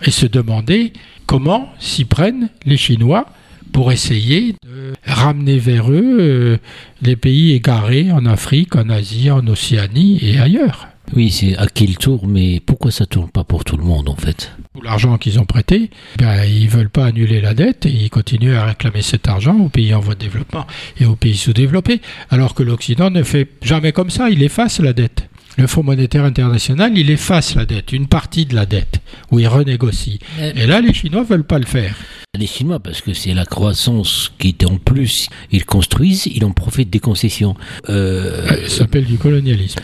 et 0.05 0.11
se 0.11 0.25
demander 0.25 0.93
comment 1.25 1.69
s'y 1.79 2.05
prennent 2.05 2.49
les 2.65 2.77
Chinois 2.77 3.25
pour 3.71 3.91
essayer 3.91 4.55
de 4.65 4.93
ramener 5.05 5.59
vers 5.59 5.91
eux 5.91 6.17
euh, 6.19 6.57
les 7.01 7.15
pays 7.15 7.53
égarés 7.53 8.11
en 8.11 8.25
Afrique, 8.25 8.75
en 8.75 8.89
Asie, 8.89 9.29
en 9.29 9.45
Océanie 9.47 10.19
et 10.21 10.39
ailleurs. 10.39 10.87
Oui, 11.15 11.31
c'est 11.31 11.57
à 11.57 11.65
qui 11.65 11.85
il 11.85 11.97
tourne, 11.97 12.29
mais 12.29 12.59
pourquoi 12.59 12.91
ça 12.91 13.05
tourne 13.05 13.29
pas 13.29 13.43
pour 13.43 13.63
tout 13.63 13.77
le 13.77 13.83
monde 13.83 14.09
en 14.09 14.15
fait? 14.15 14.51
Pour 14.73 14.83
l'argent 14.83 15.17
qu'ils 15.17 15.39
ont 15.39 15.45
prêté, 15.45 15.89
ben, 16.19 16.43
ils 16.43 16.69
veulent 16.69 16.89
pas 16.89 17.05
annuler 17.05 17.41
la 17.41 17.55
dette 17.55 17.85
et 17.87 17.89
ils 17.91 18.09
continuent 18.09 18.55
à 18.55 18.65
réclamer 18.65 19.01
cet 19.01 19.27
argent 19.27 19.57
aux 19.57 19.69
pays 19.69 19.93
en 19.93 19.99
voie 19.99 20.13
de 20.13 20.19
développement 20.19 20.67
et 20.99 21.05
aux 21.05 21.15
pays 21.15 21.35
sous-développés, 21.35 22.01
alors 22.29 22.53
que 22.53 22.63
l'Occident 22.63 23.09
ne 23.09 23.23
fait 23.23 23.47
jamais 23.63 23.91
comme 23.91 24.11
ça, 24.11 24.29
il 24.29 24.43
efface 24.43 24.79
la 24.79 24.93
dette. 24.93 25.28
Le 25.59 25.67
Fonds 25.67 25.83
monétaire 25.83 26.23
international, 26.23 26.97
il 26.97 27.09
efface 27.09 27.53
la 27.53 27.65
dette, 27.65 27.91
une 27.91 28.07
partie 28.07 28.45
de 28.45 28.55
la 28.55 28.65
dette, 28.65 29.01
où 29.29 29.39
il 29.39 29.47
renégocie. 29.49 30.19
Et 30.55 30.65
là, 30.65 30.79
les 30.79 30.93
Chinois 30.93 31.23
veulent 31.23 31.43
pas 31.43 31.59
le 31.59 31.65
faire. 31.65 31.95
Les 32.37 32.47
Chinois, 32.47 32.79
parce 32.79 33.01
que 33.01 33.13
c'est 33.13 33.33
la 33.33 33.43
croissance 33.43 34.31
qui 34.39 34.49
est 34.49 34.65
en 34.65 34.77
plus, 34.77 35.27
ils 35.51 35.65
construisent, 35.65 36.27
ils 36.27 36.45
en 36.45 36.51
profitent 36.51 36.89
des 36.89 37.01
concessions. 37.01 37.57
Euh, 37.89 38.67
ça 38.69 38.77
s'appelle 38.77 39.03
du 39.03 39.17
colonialisme. 39.17 39.81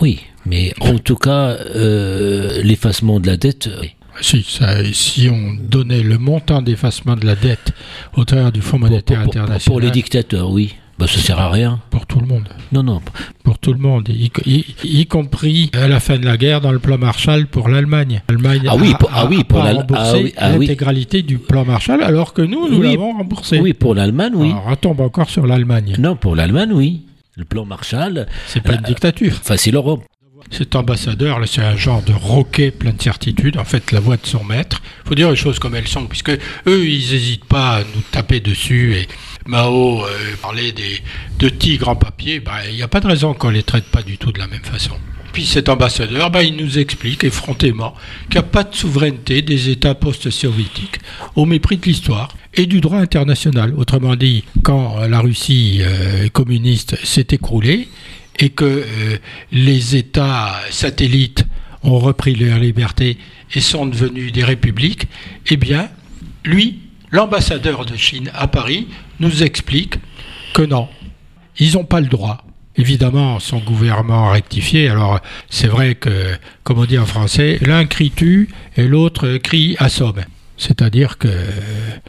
Oui, 0.00 0.20
mais 0.46 0.72
en 0.78 0.98
tout 0.98 1.16
cas, 1.16 1.56
euh, 1.74 2.62
l'effacement 2.62 3.18
de 3.18 3.26
la 3.26 3.36
dette. 3.36 3.68
Si, 4.20 4.46
ça, 4.48 4.84
si 4.92 5.28
on 5.28 5.54
donnait 5.54 6.04
le 6.04 6.18
montant 6.18 6.62
d'effacement 6.62 7.16
de 7.16 7.26
la 7.26 7.34
dette 7.34 7.72
au 8.14 8.24
travers 8.24 8.52
du 8.52 8.62
Fonds 8.62 8.78
monétaire 8.78 9.20
international. 9.20 9.60
Pour 9.64 9.80
les 9.80 9.90
dictateurs, 9.90 10.50
oui. 10.50 10.76
Bah, 11.00 11.06
ça 11.06 11.18
sert 11.18 11.40
à 11.40 11.48
rien. 11.48 11.80
Pour 11.88 12.04
tout 12.04 12.20
le 12.20 12.26
monde. 12.26 12.46
Non, 12.72 12.82
non. 12.82 13.00
Pour 13.42 13.58
tout 13.58 13.72
le 13.72 13.78
monde, 13.78 14.06
y, 14.10 15.06
compris 15.06 15.70
à 15.72 15.88
la 15.88 15.98
fin 15.98 16.18
de 16.18 16.26
la 16.26 16.36
guerre 16.36 16.60
dans 16.60 16.72
le 16.72 16.78
plan 16.78 16.98
Marshall 16.98 17.46
pour 17.46 17.70
l'Allemagne. 17.70 18.20
L'Allemagne 18.28 18.66
ah 18.68 18.76
oui, 18.76 18.94
pour, 19.00 19.10
ah 19.10 19.26
oui, 19.26 19.42
pour 19.42 19.60
ah 19.60 19.72
ah 20.36 20.50
l'intégralité 20.50 21.22
du 21.22 21.38
plan 21.38 21.64
Marshall, 21.64 22.02
alors 22.02 22.34
que 22.34 22.42
nous, 22.42 22.68
nous 22.68 22.82
l'avons 22.82 23.16
remboursé. 23.16 23.60
Oui, 23.60 23.72
pour 23.72 23.94
l'Allemagne, 23.94 24.32
oui. 24.34 24.50
Alors, 24.50 24.64
on 24.66 24.70
retombe 24.70 25.00
encore 25.00 25.30
sur 25.30 25.46
l'Allemagne. 25.46 25.94
Non, 25.98 26.16
pour 26.16 26.36
l'Allemagne, 26.36 26.70
oui. 26.74 27.06
Le 27.34 27.46
plan 27.46 27.64
Marshall. 27.64 28.26
C'est 28.46 28.62
pas 28.62 28.74
une 28.74 28.82
dictature. 28.82 29.32
Enfin, 29.40 29.56
c'est 29.56 29.70
l'Europe. 29.70 30.04
Cet 30.50 30.76
ambassadeur, 30.76 31.40
c'est 31.46 31.62
un 31.62 31.76
genre 31.76 32.02
de 32.02 32.12
roquet 32.12 32.70
plein 32.70 32.92
de 32.92 33.00
certitude, 33.00 33.56
en 33.56 33.64
fait, 33.64 33.90
la 33.92 34.00
voix 34.00 34.16
de 34.16 34.26
son 34.26 34.44
maître. 34.44 34.82
Il 35.04 35.08
faut 35.08 35.14
dire 35.14 35.30
les 35.30 35.36
choses 35.36 35.58
comme 35.58 35.74
elles 35.74 35.88
sont, 35.88 36.06
puisque 36.06 36.30
eux, 36.30 36.86
ils 36.86 37.12
n'hésitent 37.12 37.46
pas 37.46 37.76
à 37.76 37.80
nous 37.80 38.02
taper 38.10 38.40
dessus. 38.40 38.96
Et 38.96 39.08
Mao 39.46 40.04
euh, 40.04 40.08
parlait 40.40 40.72
des, 40.72 41.00
de 41.38 41.48
tigres 41.48 41.88
en 41.88 41.96
papier, 41.96 42.40
ben, 42.40 42.52
il 42.68 42.76
n'y 42.76 42.82
a 42.82 42.88
pas 42.88 43.00
de 43.00 43.06
raison 43.06 43.34
qu'on 43.34 43.50
les 43.50 43.62
traite 43.62 43.84
pas 43.84 44.02
du 44.02 44.18
tout 44.18 44.32
de 44.32 44.38
la 44.38 44.46
même 44.46 44.62
façon. 44.62 44.94
Puis 45.32 45.46
cet 45.46 45.68
ambassadeur, 45.68 46.30
ben, 46.30 46.40
il 46.42 46.56
nous 46.56 46.78
explique 46.78 47.24
effrontément 47.24 47.94
qu'il 48.24 48.40
n'y 48.40 48.46
a 48.46 48.48
pas 48.48 48.64
de 48.64 48.74
souveraineté 48.74 49.42
des 49.42 49.70
États 49.70 49.94
post-soviétiques 49.94 50.98
au 51.36 51.46
mépris 51.46 51.76
de 51.76 51.86
l'histoire 51.86 52.36
et 52.54 52.66
du 52.66 52.80
droit 52.80 52.98
international. 52.98 53.72
Autrement 53.76 54.16
dit, 54.16 54.44
quand 54.64 55.06
la 55.06 55.20
Russie 55.20 55.80
euh, 55.82 56.28
communiste 56.28 56.96
s'est 57.04 57.28
écroulée, 57.30 57.88
et 58.40 58.48
que 58.50 58.64
euh, 58.64 59.16
les 59.52 59.96
États 59.96 60.60
satellites 60.70 61.44
ont 61.82 61.98
repris 61.98 62.34
leur 62.34 62.58
liberté 62.58 63.18
et 63.54 63.60
sont 63.60 63.86
devenus 63.86 64.32
des 64.32 64.44
républiques, 64.44 65.06
eh 65.48 65.56
bien, 65.56 65.88
lui, 66.44 66.80
l'ambassadeur 67.10 67.84
de 67.84 67.96
Chine 67.96 68.30
à 68.34 68.48
Paris, 68.48 68.88
nous 69.18 69.42
explique 69.42 69.96
que 70.54 70.62
non, 70.62 70.88
ils 71.58 71.74
n'ont 71.74 71.84
pas 71.84 72.00
le 72.00 72.08
droit. 72.08 72.44
Évidemment, 72.76 73.40
son 73.40 73.58
gouvernement 73.58 74.28
a 74.28 74.32
rectifié. 74.32 74.88
Alors, 74.88 75.20
c'est 75.50 75.66
vrai 75.66 75.96
que, 75.96 76.34
comme 76.62 76.78
on 76.78 76.84
dit 76.84 76.98
en 76.98 77.06
français, 77.06 77.58
l'un 77.62 77.84
crie 77.84 78.12
tu 78.14 78.48
et 78.76 78.86
l'autre 78.86 79.36
crie 79.38 79.76
assomme. 79.78 80.22
C'est-à-dire 80.56 81.18
que 81.18 81.28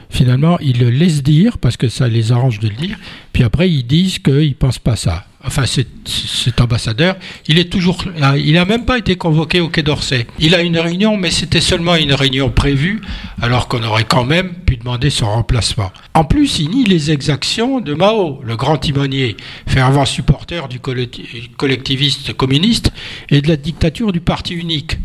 finalement, 0.10 0.60
ils 0.60 0.80
le 0.80 0.90
laissent 0.90 1.24
dire 1.24 1.58
parce 1.58 1.78
que 1.78 1.88
ça 1.88 2.08
les 2.08 2.32
arrange 2.32 2.60
de 2.60 2.68
le 2.68 2.76
dire, 2.76 2.98
puis 3.34 3.44
après 3.44 3.70
ils 3.70 3.84
disent 3.84 4.20
qu'ils 4.20 4.50
ne 4.50 4.54
pensent 4.54 4.80
pas 4.80 4.98
ça 4.98 5.26
enfin 5.46 5.66
cet, 5.66 6.62
ambassadeur, 6.62 7.16
il 7.48 7.60
est 7.60 7.72
toujours. 7.72 8.04
Il 8.38 8.54
n'a 8.54 8.66
même 8.66 8.86
pas 8.86 8.98
été 8.98 9.16
convoqué 9.16 9.60
au 9.60 9.70
Quai 9.70 9.84
d'Orsay. 9.84 10.28
Il 10.40 10.56
a 10.56 10.62
une 10.62 10.78
réunion, 10.78 11.18
mais 11.18 11.32
c'était 11.32 11.62
seulement 11.62 11.96
une 11.96 12.14
réunion 12.14 12.50
prévue, 12.50 13.02
alors 13.42 13.68
qu'on 13.68 13.84
aurait 13.84 14.06
quand 14.06 14.26
même 14.26 14.54
pu 14.54 14.78
demander 14.78 15.10
son 15.10 15.28
remplacement. 15.28 15.92
En 16.14 16.24
plus, 16.24 16.60
il 16.60 16.70
nie 16.70 16.86
les 16.86 17.12
exactions 17.12 17.80
de 17.80 17.94
Mao, 17.94 18.42
le 18.44 18.56
grand 18.56 18.78
timonier, 18.78 19.38
fervent 19.68 20.06
supporter 20.06 20.68
du 20.68 20.80
collectiviste 20.80 22.34
communiste 22.34 22.92
et 23.30 23.42
de 23.42 23.48
la 23.48 23.58
dictature 23.58 24.12
du 24.12 24.22
parti 24.22 24.54
unique 24.54 24.98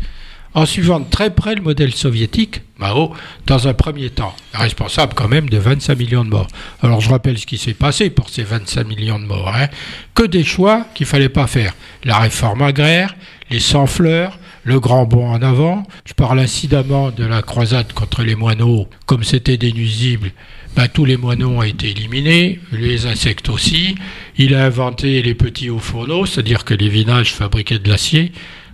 en 0.57 0.65
suivant 0.65 0.99
de 0.99 1.05
très 1.07 1.29
près 1.29 1.53
le 1.53 1.61
modèle 1.61 1.93
soviétique, 1.93 2.61
Mao, 2.79 3.13
dans 3.45 3.67
un 3.67 3.75
premier 3.75 4.09
temps, 4.09 4.35
responsable 4.53 5.13
quand 5.13 5.27
même 5.27 5.49
de 5.49 5.57
25 5.59 5.95
millions 5.95 6.25
de 6.25 6.31
morts. 6.31 6.47
Alors 6.81 6.99
je 6.99 7.11
rappelle 7.11 7.37
ce 7.37 7.45
qui 7.45 7.59
s'est 7.59 7.75
passé 7.75 8.09
pour 8.09 8.29
ces 8.29 8.41
25 8.41 8.87
millions 8.87 9.19
de 9.19 9.25
morts. 9.25 9.53
Hein. 9.55 9.67
Que 10.15 10.23
des 10.23 10.43
choix 10.43 10.87
qu'il 10.95 11.05
fallait 11.05 11.29
pas 11.29 11.45
faire. 11.45 11.75
La 12.03 12.17
réforme 12.17 12.63
agraire, 12.63 13.15
les 13.51 13.59
sans-fleurs, 13.59 14.39
le 14.63 14.79
grand 14.79 15.05
bond 15.05 15.29
en 15.29 15.43
avant. 15.43 15.83
Je 16.05 16.13
parle 16.13 16.39
incidemment 16.39 17.11
de 17.11 17.23
la 17.23 17.43
croisade 17.43 17.93
contre 17.93 18.23
les 18.23 18.35
moineaux. 18.35 18.89
Comme 19.05 19.23
c'était 19.23 19.57
des 19.57 19.71
nuisibles, 19.71 20.31
ben, 20.75 20.87
tous 20.87 21.05
les 21.05 21.17
moineaux 21.17 21.51
ont 21.51 21.61
été 21.61 21.91
éliminés, 21.91 22.59
les 22.71 23.05
insectes 23.05 23.49
aussi. 23.49 23.93
Il 24.39 24.55
a 24.55 24.65
inventé 24.65 25.21
les 25.21 25.35
petits 25.35 25.69
hauts 25.69 25.77
fourneaux, 25.77 26.25
c'est-à-dire 26.25 26.65
que 26.65 26.73
les 26.73 26.89
vinages 26.89 27.33
fabriquaient 27.35 27.77
de 27.77 27.89
l'acier. 27.89 28.31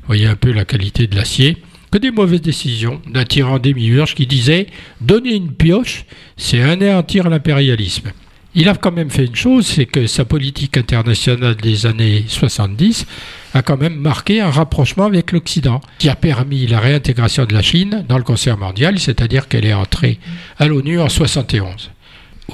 Voyez 0.08 0.28
un 0.28 0.36
peu 0.38 0.54
la 0.54 0.64
qualité 0.64 1.08
de 1.08 1.18
l'acier 1.18 1.58
que 1.94 2.00
des 2.00 2.10
mauvaises 2.10 2.42
décisions 2.42 3.00
d'un 3.08 3.24
tyran 3.24 3.60
démiurge 3.60 4.16
qui 4.16 4.26
disait 4.26 4.66
Donner 5.00 5.36
une 5.36 5.54
pioche, 5.54 6.06
c'est 6.38 6.60
anéantir 6.60 7.30
l'impérialisme. 7.30 8.10
Il 8.56 8.68
a 8.68 8.74
quand 8.74 8.92
même 8.92 9.12
fait 9.12 9.26
une 9.26 9.36
chose, 9.36 9.68
c'est 9.68 9.86
que 9.86 10.08
sa 10.08 10.26
politique 10.26 10.76
internationale 10.76 11.56
des 11.56 11.86
années 11.86 12.26
70 12.28 13.06
a 13.54 13.62
quand 13.62 13.78
même 13.78 13.94
marqué 13.94 14.42
un 14.42 14.50
rapprochement 14.50 15.06
avec 15.06 15.32
l'Occident, 15.32 15.82
qui 16.00 16.10
a 16.10 16.16
permis 16.16 16.66
la 16.66 16.80
réintégration 16.80 17.46
de 17.46 17.54
la 17.54 17.62
Chine 17.62 18.04
dans 18.10 18.18
le 18.18 18.24
concert 18.24 18.58
mondial, 18.58 18.98
c'est-à-dire 18.98 19.48
qu'elle 19.48 19.68
est 19.68 19.74
entrée 19.74 20.18
à 20.58 20.66
l'ONU 20.66 21.00
en 21.00 21.10
71. 21.10 21.92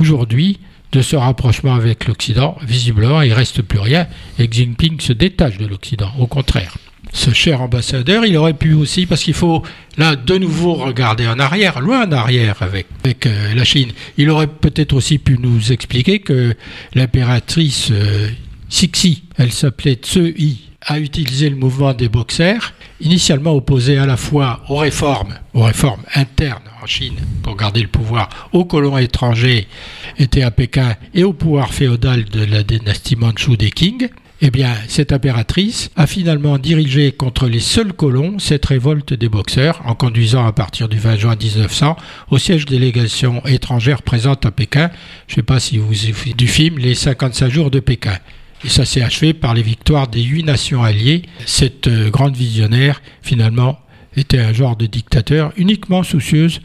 Aujourd'hui, 0.02 0.60
de 0.92 1.02
ce 1.02 1.16
rapprochement 1.16 1.76
avec 1.76 2.08
l'Occident, 2.08 2.58
visiblement, 2.62 3.22
il 3.22 3.30
ne 3.30 3.36
reste 3.36 3.62
plus 3.62 3.80
rien 3.80 4.06
et 4.38 4.50
Xi 4.50 4.66
Jinping 4.66 5.00
se 5.00 5.14
détache 5.14 5.58
de 5.58 5.66
l'Occident, 5.66 6.12
au 6.20 6.28
contraire 6.28 6.76
ce 7.12 7.32
cher 7.32 7.62
ambassadeur, 7.62 8.26
il 8.26 8.38
aurait 8.38 8.54
pu 8.54 8.74
aussi, 8.74 9.06
parce 9.06 9.24
qu'il 9.24 9.34
faut 9.34 9.64
là 9.98 10.16
de 10.16 10.38
nouveau 10.38 10.74
regarder 10.74 11.28
en 11.28 11.40
arrière, 11.40 11.82
loin 11.82 12.08
en 12.08 12.12
arrière 12.12 12.62
avec, 12.62 12.88
euh, 13.26 13.54
la 13.54 13.64
Chine, 13.64 13.92
il 14.18 14.30
aurait 14.30 14.48
peut-être 14.48 14.94
aussi 14.94 15.18
pu 15.18 15.38
nous 15.40 15.72
expliquer 15.72 16.20
que 16.20 16.56
l'impératrice 16.94 17.90
euh, 17.92 18.30
Sixi, 18.70 19.24
elle 19.38 19.52
s'appelait 19.52 19.96
Tsui, 19.96 20.70
a 20.82 21.00
utilisé 21.00 21.50
le 21.50 21.56
mouvement 21.56 21.94
des 21.94 22.08
boxers, 22.08 22.74
initialement 23.02 23.54
opposé 23.54 23.98
à 23.98 24.06
la 24.06 24.16
fois 24.16 24.62
aux 24.70 24.78
réformes, 24.78 25.34
aux 25.54 25.64
réformes 25.64 26.04
internes 26.16 26.64
en 26.82 26.86
Chine 26.86 27.16
pour 27.44 27.56
garder 27.58 27.82
le 27.82 27.88
pouvoir 27.88 28.50
aux 28.54 28.66
colons 28.66 28.98
étrangers 28.98 29.68
étaient 30.18 30.44
à 30.44 30.52
Pékin 30.52 30.96
et 31.14 31.24
au 31.24 31.34
pouvoir 31.34 31.74
féodal 31.74 32.26
de 32.26 32.46
la 32.46 32.64
dynastie 32.64 33.16
Manchu 33.16 33.58
des 33.58 33.72
Qing, 33.72 34.10
eh 34.42 34.52
bien, 34.52 34.74
cette 34.88 35.12
impératrice 35.12 35.92
a 35.98 36.08
finalement 36.08 36.58
dirigé 36.58 37.12
contre 37.12 37.48
les 37.48 37.60
seuls 37.60 37.92
colons 37.92 38.40
cette 38.40 38.66
révolte 38.66 39.14
des 39.14 39.28
boxeurs 39.28 39.82
en 39.86 39.96
conduisant 39.96 40.46
à 40.46 40.54
partir 40.54 40.88
du 40.88 40.98
20 40.98 41.18
juin 41.18 41.36
1900 41.36 41.98
au 42.32 42.38
siège 42.38 42.66
de 42.66 42.72
délégation 42.72 43.46
étrangère 43.46 44.02
présente 44.02 44.46
à 44.46 44.52
Pékin. 44.52 44.92
Je 45.28 45.34
ne 45.34 45.36
sais 45.36 45.44
pas 45.44 45.60
si 45.60 45.78
vous 45.78 45.94
avez 46.06 46.34
du 46.34 46.48
film 46.48 46.78
Les 46.78 46.96
55 46.96 47.50
jours 47.50 47.70
de 47.70 47.82
Pékin. 47.82 48.18
Et 48.64 48.70
ça 48.70 48.86
s'est 48.86 49.02
achevé 49.02 49.34
par 49.34 49.54
les 49.54 49.62
victoires 49.62 50.08
des 50.08 50.24
huit 50.24 50.44
nations 50.44 50.84
alliées. 50.84 51.24
Cette 51.46 51.88
euh, 51.88 52.10
grande 52.10 52.36
visionnaire, 52.36 53.02
finalement, 53.22 53.80
était 54.16 54.40
un 54.40 54.54
genre 54.54 54.76
de 54.76 54.86
dictateur 54.86 55.52
uniquement 55.58 56.04
soucieuse 56.04 56.62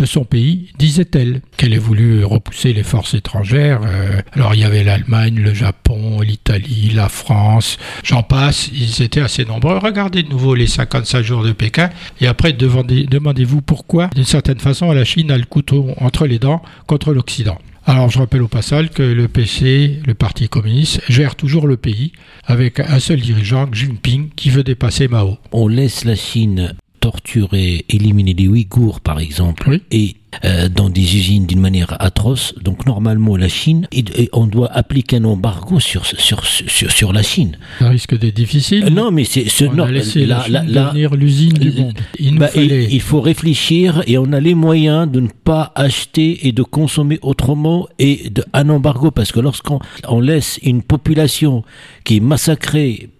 de 0.00 0.06
son 0.06 0.24
pays, 0.24 0.70
disait-elle, 0.78 1.40
qu'elle 1.56 1.74
ait 1.74 1.78
voulu 1.78 2.24
repousser 2.24 2.72
les 2.72 2.82
forces 2.82 3.14
étrangères. 3.14 3.80
Euh, 3.84 4.20
alors 4.32 4.54
il 4.54 4.60
y 4.60 4.64
avait 4.64 4.84
l'Allemagne, 4.84 5.36
le 5.36 5.54
Japon, 5.54 6.20
l'Italie, 6.20 6.92
la 6.94 7.08
France, 7.08 7.78
j'en 8.04 8.22
passe, 8.22 8.70
ils 8.72 9.02
étaient 9.02 9.20
assez 9.20 9.44
nombreux. 9.44 9.78
Regardez 9.78 10.22
de 10.22 10.28
nouveau 10.28 10.54
les 10.54 10.66
55 10.66 11.22
jours 11.22 11.42
de 11.42 11.52
Pékin 11.52 11.90
et 12.20 12.26
après 12.26 12.52
demandez-vous 12.52 13.60
pourquoi, 13.60 14.08
d'une 14.14 14.24
certaine 14.24 14.60
façon, 14.60 14.92
la 14.92 15.04
Chine 15.04 15.30
a 15.30 15.38
le 15.38 15.44
couteau 15.44 15.88
entre 15.98 16.26
les 16.26 16.38
dents 16.38 16.62
contre 16.86 17.12
l'Occident. 17.12 17.58
Alors 17.86 18.10
je 18.10 18.18
rappelle 18.18 18.42
au 18.42 18.48
passage 18.48 18.90
que 18.90 19.02
le 19.02 19.28
PC, 19.28 20.00
le 20.06 20.12
Parti 20.12 20.50
communiste, 20.50 21.00
gère 21.08 21.36
toujours 21.36 21.66
le 21.66 21.78
pays 21.78 22.12
avec 22.44 22.80
un 22.80 23.00
seul 23.00 23.18
dirigeant, 23.20 23.66
Jinping, 23.72 24.28
qui 24.36 24.50
veut 24.50 24.62
dépasser 24.62 25.08
Mao. 25.08 25.38
On 25.52 25.68
laisse 25.68 26.04
la 26.04 26.14
Chine 26.14 26.74
torturer, 27.08 27.86
éliminer 27.88 28.34
les 28.34 28.48
Ouïghours, 28.48 29.00
par 29.00 29.18
exemple, 29.18 29.80
et 29.90 30.16
euh, 30.44 30.68
dans 30.68 30.88
des 30.90 31.16
usines 31.16 31.46
d'une 31.46 31.60
manière 31.60 31.96
atroce. 32.00 32.54
Donc 32.62 32.86
normalement, 32.86 33.36
la 33.36 33.48
Chine, 33.48 33.88
on 34.32 34.46
doit 34.46 34.70
appliquer 34.72 35.16
un 35.16 35.24
embargo 35.24 35.80
sur, 35.80 36.04
sur, 36.06 36.44
sur, 36.44 36.90
sur 36.92 37.12
la 37.12 37.22
Chine. 37.22 37.56
Ça 37.78 37.88
risque 37.88 38.16
d'être 38.16 38.36
difficile. 38.36 38.84
Euh, 38.84 38.90
non, 38.90 39.10
mais 39.10 39.24
c'est 39.24 39.48
ce 39.48 39.64
on 39.64 39.78
a 39.78 39.90
laissé 39.90 40.26
la, 40.26 40.42
Chine 40.44 40.66
devenir 40.66 41.14
l'usine 41.16 41.54
du 41.54 41.72
monde. 41.72 41.98
Il, 42.18 42.38
bah, 42.38 42.48
fallait... 42.48 42.88
il, 42.90 43.00
faut 43.00 43.20
réfléchir 43.20 44.02
et 44.06 44.18
on 44.18 44.32
a 44.32 44.40
les 44.40 44.54
moyens 44.54 45.10
de 45.10 45.20
ne 45.20 45.28
pas 45.28 45.72
acheter 45.74 46.46
et 46.46 46.52
de 46.52 46.62
consommer 46.62 47.18
autrement 47.22 47.88
et 47.98 48.30
de, 48.30 48.44
un 48.52 48.68
embargo 48.68 49.10
parce 49.10 49.32
que 49.32 49.40
lorsqu'on 49.40 49.80
on 50.08 50.20
laisse 50.20 50.58
une 50.62 50.82
population 50.82 51.64
qui 52.04 52.18
est 52.18 52.20
massacrée 52.20 53.10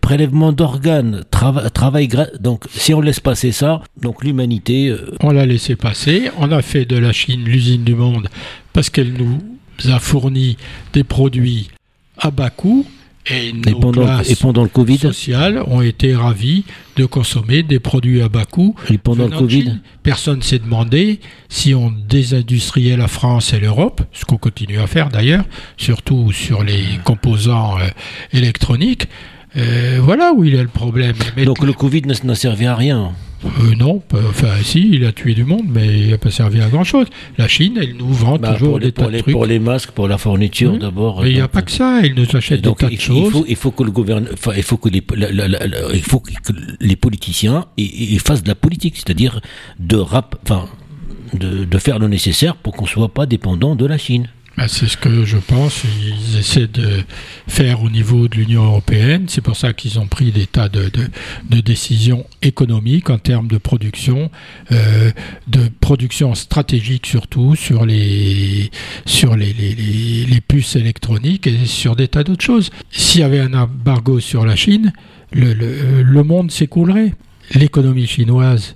prélèvement 0.00 0.52
d'organes, 0.52 1.22
travail, 1.30 2.08
donc 2.40 2.64
si 2.74 2.92
on 2.94 3.00
laisse 3.00 3.20
passer 3.20 3.52
ça, 3.52 3.82
donc 4.00 4.24
l'humanité. 4.24 4.88
Euh, 4.88 5.14
on 5.22 5.30
l'a 5.30 5.46
laissé 5.46 5.76
passer, 5.76 6.27
on 6.38 6.50
a 6.52 6.62
fait 6.62 6.84
de 6.84 6.96
la 6.96 7.12
Chine 7.12 7.44
l'usine 7.44 7.84
du 7.84 7.94
monde 7.94 8.28
parce 8.72 8.90
qu'elle 8.90 9.12
nous 9.12 9.40
a 9.90 9.98
fourni 9.98 10.56
des 10.92 11.04
produits 11.04 11.68
à 12.18 12.30
bas 12.30 12.50
coût. 12.50 12.86
Et, 13.30 13.52
nos 13.52 13.78
pendant, 13.78 14.22
et 14.22 14.36
pendant 14.36 14.62
le 14.62 14.70
Covid 14.70 14.96
sociales 14.96 15.62
ont 15.66 15.82
été 15.82 16.16
ravis 16.16 16.64
de 16.96 17.04
consommer 17.04 17.62
des 17.62 17.78
produits 17.78 18.22
à 18.22 18.30
bas 18.30 18.46
coût. 18.46 18.74
Et 18.90 18.96
pendant 18.96 19.24
le 19.28 19.36
Covid 19.36 19.80
Personne 20.02 20.40
s'est 20.40 20.58
demandé 20.58 21.20
si 21.50 21.74
on 21.74 21.90
désindustriait 21.90 22.96
la 22.96 23.08
France 23.08 23.52
et 23.52 23.60
l'Europe, 23.60 24.00
ce 24.12 24.24
qu'on 24.24 24.38
continue 24.38 24.78
à 24.78 24.86
faire 24.86 25.10
d'ailleurs, 25.10 25.44
surtout 25.76 26.32
sur 26.32 26.64
les 26.64 26.82
composants 27.04 27.78
euh, 27.78 27.88
électroniques. 28.32 29.08
Euh, 29.56 29.98
voilà 30.02 30.32
où 30.32 30.44
il 30.44 30.54
est 30.54 30.62
le 30.62 30.68
problème. 30.68 31.14
Donc 31.44 31.64
le 31.64 31.72
Covid 31.72 32.02
n'a 32.02 32.34
servi 32.34 32.66
à 32.66 32.74
rien 32.74 33.12
euh, 33.44 33.76
non, 33.76 34.02
enfin 34.28 34.48
si, 34.64 34.90
il 34.92 35.04
a 35.04 35.12
tué 35.12 35.32
du 35.32 35.44
monde, 35.44 35.66
mais 35.68 35.86
il 35.86 36.10
n'a 36.10 36.18
pas 36.18 36.30
servi 36.30 36.60
à 36.60 36.68
grand 36.68 36.82
chose. 36.82 37.06
La 37.36 37.46
Chine, 37.46 37.78
elle 37.80 37.94
nous 37.96 38.12
vend 38.12 38.36
bah, 38.36 38.54
toujours 38.54 38.80
des 38.80 38.90
tas 38.90 39.06
de 39.06 39.20
trucs. 39.20 39.32
Pour 39.32 39.46
les 39.46 39.60
masques, 39.60 39.92
pour 39.92 40.08
la 40.08 40.18
fourniture 40.18 40.76
d'abord. 40.76 41.22
Mais 41.22 41.30
il 41.30 41.36
n'y 41.36 41.40
a 41.40 41.46
pas 41.46 41.62
que 41.62 41.70
ça, 41.70 42.00
ils 42.04 42.14
nous 42.14 42.26
achètent 42.34 42.62
des 42.62 42.74
tas 42.74 42.88
de 42.88 42.98
choses. 42.98 43.44
il 43.46 43.56
faut 43.56 43.70
que 43.70 43.84
le 43.84 43.92
gouvernement, 43.92 44.28
il 44.56 44.62
faut 44.64 44.76
que 44.76 44.88
les, 44.88 45.04
il 45.94 46.02
faut 46.02 46.18
que 46.18 46.32
les 46.80 46.96
politiciens 46.96 47.66
ils, 47.76 48.18
fassent 48.18 48.42
de 48.42 48.48
la 48.48 48.56
politique, 48.56 48.96
c'est-à-dire 48.96 49.40
de 49.78 49.96
rap, 49.96 50.34
enfin, 50.42 50.64
de, 51.34 51.64
de 51.64 51.78
faire 51.78 52.00
le 52.00 52.08
nécessaire 52.08 52.56
pour 52.56 52.74
qu'on 52.74 52.86
soit 52.86 53.14
pas 53.14 53.26
dépendant 53.26 53.76
de 53.76 53.86
la 53.86 53.98
Chine. 53.98 54.28
Ben, 54.58 54.66
c'est 54.66 54.88
ce 54.88 54.96
que 54.96 55.24
je 55.24 55.36
pense. 55.36 55.84
Ils 55.84 56.36
essaient 56.36 56.66
de 56.66 57.04
faire 57.46 57.80
au 57.84 57.90
niveau 57.90 58.26
de 58.26 58.34
l'Union 58.34 58.64
européenne. 58.64 59.26
C'est 59.28 59.40
pour 59.40 59.54
ça 59.54 59.72
qu'ils 59.72 60.00
ont 60.00 60.08
pris 60.08 60.32
des 60.32 60.48
tas 60.48 60.68
de, 60.68 60.90
de, 61.48 61.60
décisions 61.60 62.26
économiques 62.42 63.08
en 63.08 63.18
termes 63.18 63.46
de 63.46 63.56
production, 63.56 64.32
euh, 64.72 65.12
de 65.46 65.68
production 65.80 66.34
stratégique 66.34 67.06
surtout 67.06 67.54
sur 67.54 67.86
les 67.86 68.72
sur 69.06 69.36
les, 69.36 69.52
les, 69.52 69.74
les, 70.26 70.40
puces 70.40 70.74
électroniques 70.74 71.46
et 71.46 71.64
sur 71.64 71.94
des 71.94 72.08
tas 72.08 72.24
d'autres 72.24 72.44
choses. 72.44 72.70
S'il 72.90 73.20
y 73.20 73.24
avait 73.24 73.38
un 73.38 73.54
embargo 73.54 74.18
sur 74.18 74.44
la 74.44 74.56
Chine, 74.56 74.92
le, 75.30 75.52
le, 75.52 76.02
le 76.02 76.22
monde 76.24 76.50
s'écoulerait. 76.50 77.14
L'économie 77.54 78.08
chinoise 78.08 78.74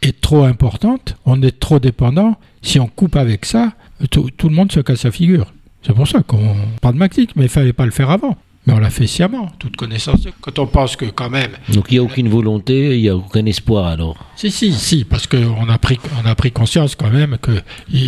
est 0.00 0.20
trop 0.20 0.44
importante, 0.44 1.16
on 1.26 1.42
est 1.42 1.58
trop 1.58 1.80
dépendant. 1.80 2.38
Si 2.62 2.78
on 2.78 2.86
coupe 2.86 3.16
avec 3.16 3.46
ça, 3.46 3.72
tout, 4.10 4.30
le 4.42 4.54
monde 4.54 4.72
se 4.72 4.80
casse 4.80 5.00
sa 5.00 5.10
figure. 5.10 5.52
C'est 5.82 5.94
pour 5.94 6.08
ça 6.08 6.22
qu'on 6.22 6.56
pragmatique, 6.80 7.30
mais 7.36 7.44
il 7.44 7.48
fallait 7.48 7.72
pas 7.72 7.84
le 7.84 7.90
faire 7.90 8.10
avant. 8.10 8.36
Mais 8.66 8.72
on 8.72 8.78
l'a 8.78 8.88
fait 8.88 9.06
sciemment, 9.06 9.52
toute 9.58 9.76
connaissance. 9.76 10.26
Quand 10.40 10.58
on 10.58 10.66
pense 10.66 10.96
que 10.96 11.04
quand 11.04 11.28
même. 11.28 11.50
Donc 11.68 11.86
il 11.90 11.94
n'y 11.94 11.98
a 11.98 12.02
aucune 12.02 12.30
volonté, 12.30 12.96
il 12.96 13.02
n'y 13.02 13.10
a 13.10 13.16
aucun 13.16 13.44
espoir 13.44 13.88
alors. 13.88 14.16
Si 14.36 14.50
si 14.50 14.72
si, 14.72 15.04
parce 15.04 15.26
qu'on 15.26 15.68
a 15.68 15.76
pris 15.76 15.98
on 16.24 16.26
a 16.26 16.34
pris 16.34 16.50
conscience 16.50 16.94
quand 16.94 17.10
même 17.10 17.36
que 17.42 17.50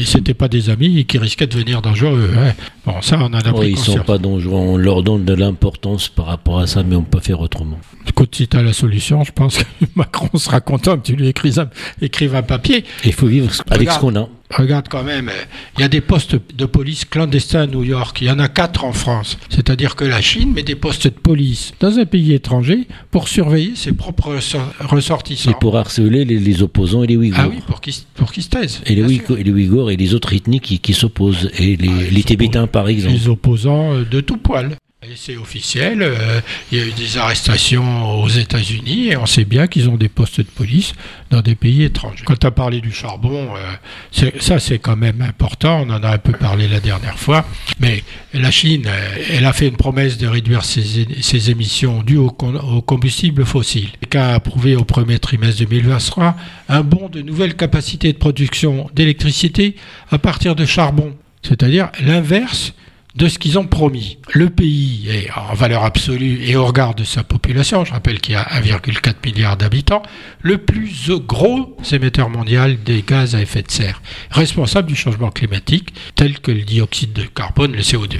c'était 0.07 0.33
pas 0.33 0.49
des 0.49 0.71
amis 0.71 0.99
et 0.99 1.05
qu'ils 1.05 1.21
risquaient 1.21 1.47
de 1.47 1.53
devenir 1.53 1.83
dangereux. 1.83 2.31
Hein. 2.39 2.55
Bon 2.87 3.03
ça 3.03 3.19
on 3.21 3.25
en 3.27 3.35
a 3.35 3.43
pris 3.53 3.73
conscience. 3.73 3.89
Ils 3.89 3.99
sont 3.99 4.05
pas 4.05 4.17
dangereux, 4.17 4.59
on 4.59 4.79
leur 4.79 5.03
donne 5.03 5.27
de 5.27 5.35
l'importance 5.35 6.09
par 6.09 6.25
rapport 6.25 6.61
à 6.61 6.67
ça, 6.67 6.83
mais 6.83 6.97
on 6.97 7.03
peut 7.03 7.21
faire 7.21 7.41
autrement. 7.41 7.79
Écoute, 8.09 8.35
si 8.35 8.49
tu 8.49 8.57
as 8.57 8.63
la 8.63 8.73
solution, 8.73 9.25
je 9.25 9.33
pense 9.33 9.59
que 9.59 9.65
Macron 9.95 10.39
sera 10.39 10.61
content 10.61 10.97
que 10.97 11.07
tu 11.07 11.17
lui 11.17 11.29
écrives 11.29 11.59
un, 11.59 11.69
écrives 12.01 12.35
un 12.35 12.43
papier. 12.43 12.85
Il 13.05 13.13
faut 13.13 13.27
vivre 13.27 13.51
avec 13.69 13.91
ce 13.91 13.99
qu'on 13.99 14.17
a. 14.17 14.27
Regarde 14.51 14.87
quand 14.89 15.03
même, 15.03 15.31
il 15.77 15.81
y 15.81 15.85
a 15.85 15.89
des 15.89 16.01
postes 16.01 16.37
de 16.55 16.67
police 16.67 17.05
clandestins 17.05 17.63
à 17.63 17.67
New 17.67 17.83
York. 17.83 18.19
Il 18.21 18.29
y 18.29 18.31
en 18.31 18.39
a 18.39 18.49
quatre 18.49 18.85
en 18.85 18.93
France. 18.93 19.39
C'est-à-dire 19.49 19.97
que 19.97 20.05
la 20.05 20.21
Chine 20.21 20.53
met 20.53 20.63
des 20.63 20.77
postes 20.77 21.09
de 21.09 21.13
police 21.13 21.73
dans 21.81 21.99
un 21.99 22.05
pays 22.05 22.33
étranger 22.33 22.87
pour 23.11 23.29
surveiller 23.29 23.75
ses 23.75 23.93
propres 23.93 24.39
ressortissants. 24.81 25.51
Et 25.51 25.55
pour 25.61 25.77
harceler 25.77 26.25
les, 26.25 26.63
opposants 26.63 27.03
et 27.03 27.07
les 27.09 27.17
Ouïghours. 27.17 27.41
Ah 27.43 27.49
oui, 27.49 27.61
pour 27.67 27.81
qu'ils 27.81 28.43
se 28.43 28.49
taisent. 28.49 28.81
Et 28.87 28.95
les, 28.95 29.03
Ouïghours, 29.03 29.39
et 29.39 29.43
les 29.43 29.51
Ouïghours 29.51 29.91
et 29.91 29.97
les 29.97 30.15
autres 30.15 30.33
ethnies 30.33 30.61
qui, 30.61 30.95
s'opposent. 30.95 31.51
Et 31.59 31.77
les, 31.77 31.89
ah, 31.89 32.11
les 32.11 32.23
Tibétains, 32.23 32.67
par 32.67 32.89
exemple. 32.89 33.15
Les 33.15 33.29
opposants 33.29 33.95
euh, 33.95 34.05
de 34.05 34.21
tout 34.21 34.37
poil. 34.37 34.77
C'est 35.15 35.37
officiel, 35.37 36.03
euh, 36.03 36.41
il 36.71 36.79
y 36.79 36.81
a 36.81 36.85
eu 36.85 36.91
des 36.91 37.17
arrestations 37.17 38.21
aux 38.21 38.29
États-Unis 38.29 39.09
et 39.09 39.17
on 39.17 39.27
sait 39.27 39.45
bien 39.45 39.67
qu'ils 39.67 39.89
ont 39.89 39.97
des 39.97 40.09
postes 40.09 40.41
de 40.41 40.47
police 40.47 40.95
dans 41.31 41.43
des 41.43 41.55
pays 41.55 41.85
étrangers. 41.85 42.25
Quand 42.25 42.37
tu 42.37 42.47
as 42.47 42.51
parlé 42.51 42.81
du 42.81 42.93
charbon, 42.93 43.51
euh, 43.55 44.31
ça 44.41 44.59
c'est 44.59 44.79
quand 44.79 44.97
même 44.97 45.23
important, 45.23 45.85
on 45.87 45.91
en 45.91 46.03
a 46.03 46.11
un 46.11 46.19
peu 46.19 46.33
parlé 46.33 46.67
la 46.67 46.81
dernière 46.81 47.19
fois, 47.19 47.45
mais 47.79 48.03
la 48.35 48.51
Chine, 48.51 48.85
euh, 48.87 49.17
elle 49.31 49.45
a 49.45 49.53
fait 49.53 49.69
une 49.69 49.77
promesse 49.77 50.19
de 50.19 50.27
réduire 50.27 50.65
ses, 50.65 51.51
émissions 51.51 52.03
dues 52.03 52.19
au, 52.19 52.35
au 52.37 52.83
combustible 52.83 53.45
fossile, 53.45 53.91
et 54.03 54.17
a 54.17 54.35
approuvé 54.35 54.75
au 54.77 54.85
premier 54.85 55.19
trimestre 55.19 55.61
2023 55.61 56.37
un 56.69 56.81
bond 56.81 57.09
de 57.09 57.23
nouvelles 57.23 57.55
capacités 57.55 58.13
de 58.13 58.19
production 58.19 58.91
d'électricité 58.95 59.77
à 60.11 60.19
partir 60.19 60.57
de 60.57 60.65
charbon, 60.65 61.15
c'est-à-dire 61.43 61.91
l'inverse 62.01 62.75
de 63.17 63.29
ce 63.29 63.39
qu'ils 63.39 63.59
ont 63.59 63.67
promis. 63.67 64.19
Le 64.33 64.51
pays 64.51 65.09
est 65.09 65.31
en 65.33 65.55
valeur 65.55 65.85
absolue 65.85 66.43
et 66.45 66.57
au 66.57 66.67
regard 66.67 66.95
de 66.95 67.05
sa 67.05 67.25
population, 67.25 67.85
je 67.85 67.93
rappelle 67.93 68.21
qu'il 68.21 68.35
y 68.35 68.37
a 68.37 68.45
1,4 68.45 69.15
milliard 69.25 69.57
d'habitants, 69.57 70.03
le 70.43 70.59
plus 70.59 71.11
gros 71.27 71.77
émetteur 71.91 72.29
mondial 72.29 72.83
des 72.85 73.03
gaz 73.03 73.35
à 73.35 73.41
effet 73.41 73.63
de 73.63 73.71
serre, 73.71 74.03
responsable 74.31 74.89
du 74.89 74.97
changement 74.97 75.31
climatique 75.31 75.95
tel 76.15 76.41
que 76.41 76.51
le 76.51 76.63
dioxyde 76.63 77.15
de 77.15 77.23
carbone, 77.23 77.73
le 77.73 77.83
CO2. 77.83 78.19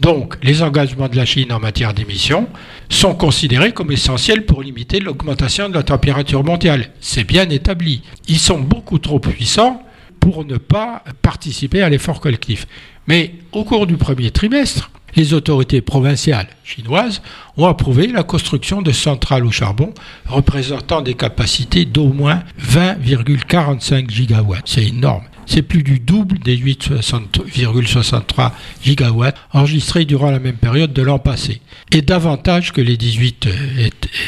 Donc, 0.00 0.36
les 0.42 0.62
engagements 0.62 1.08
de 1.08 1.16
la 1.16 1.24
Chine 1.24 1.52
en 1.52 1.58
matière 1.58 1.92
d'émissions 1.92 2.48
sont 2.88 3.14
considérés 3.14 3.72
comme 3.72 3.90
essentiels 3.90 4.46
pour 4.46 4.62
limiter 4.62 5.00
l'augmentation 5.00 5.68
de 5.68 5.74
la 5.74 5.82
température 5.82 6.44
mondiale. 6.44 6.90
C'est 7.00 7.24
bien 7.24 7.48
établi. 7.50 8.02
Ils 8.28 8.38
sont 8.38 8.60
beaucoup 8.60 8.98
trop 9.00 9.18
puissants 9.18 9.82
pour 10.20 10.44
ne 10.44 10.56
pas 10.56 11.02
participer 11.22 11.82
à 11.82 11.88
l'effort 11.88 12.20
collectif. 12.20 12.66
Mais 13.08 13.32
au 13.52 13.64
cours 13.64 13.86
du 13.86 13.96
premier 13.96 14.30
trimestre, 14.30 14.90
les 15.16 15.32
autorités 15.32 15.80
provinciales 15.80 16.48
chinoises 16.62 17.22
ont 17.56 17.66
approuvé 17.66 18.06
la 18.06 18.22
construction 18.22 18.82
de 18.82 18.92
centrales 18.92 19.46
au 19.46 19.50
charbon 19.50 19.92
représentant 20.26 21.00
des 21.00 21.14
capacités 21.14 21.86
d'au 21.86 22.12
moins 22.12 22.42
20,45 22.60 24.10
gigawatts. 24.10 24.62
C'est 24.66 24.86
énorme. 24.86 25.24
C'est 25.46 25.62
plus 25.62 25.82
du 25.82 25.98
double 25.98 26.38
des 26.40 26.58
8,63 26.58 28.52
gigawatts 28.84 29.36
enregistrés 29.54 30.04
durant 30.04 30.30
la 30.30 30.40
même 30.40 30.56
période 30.56 30.92
de 30.92 31.00
l'an 31.00 31.18
passé. 31.18 31.62
Et 31.90 32.02
davantage 32.02 32.72
que 32.72 32.82
les 32.82 32.98
18 32.98 33.48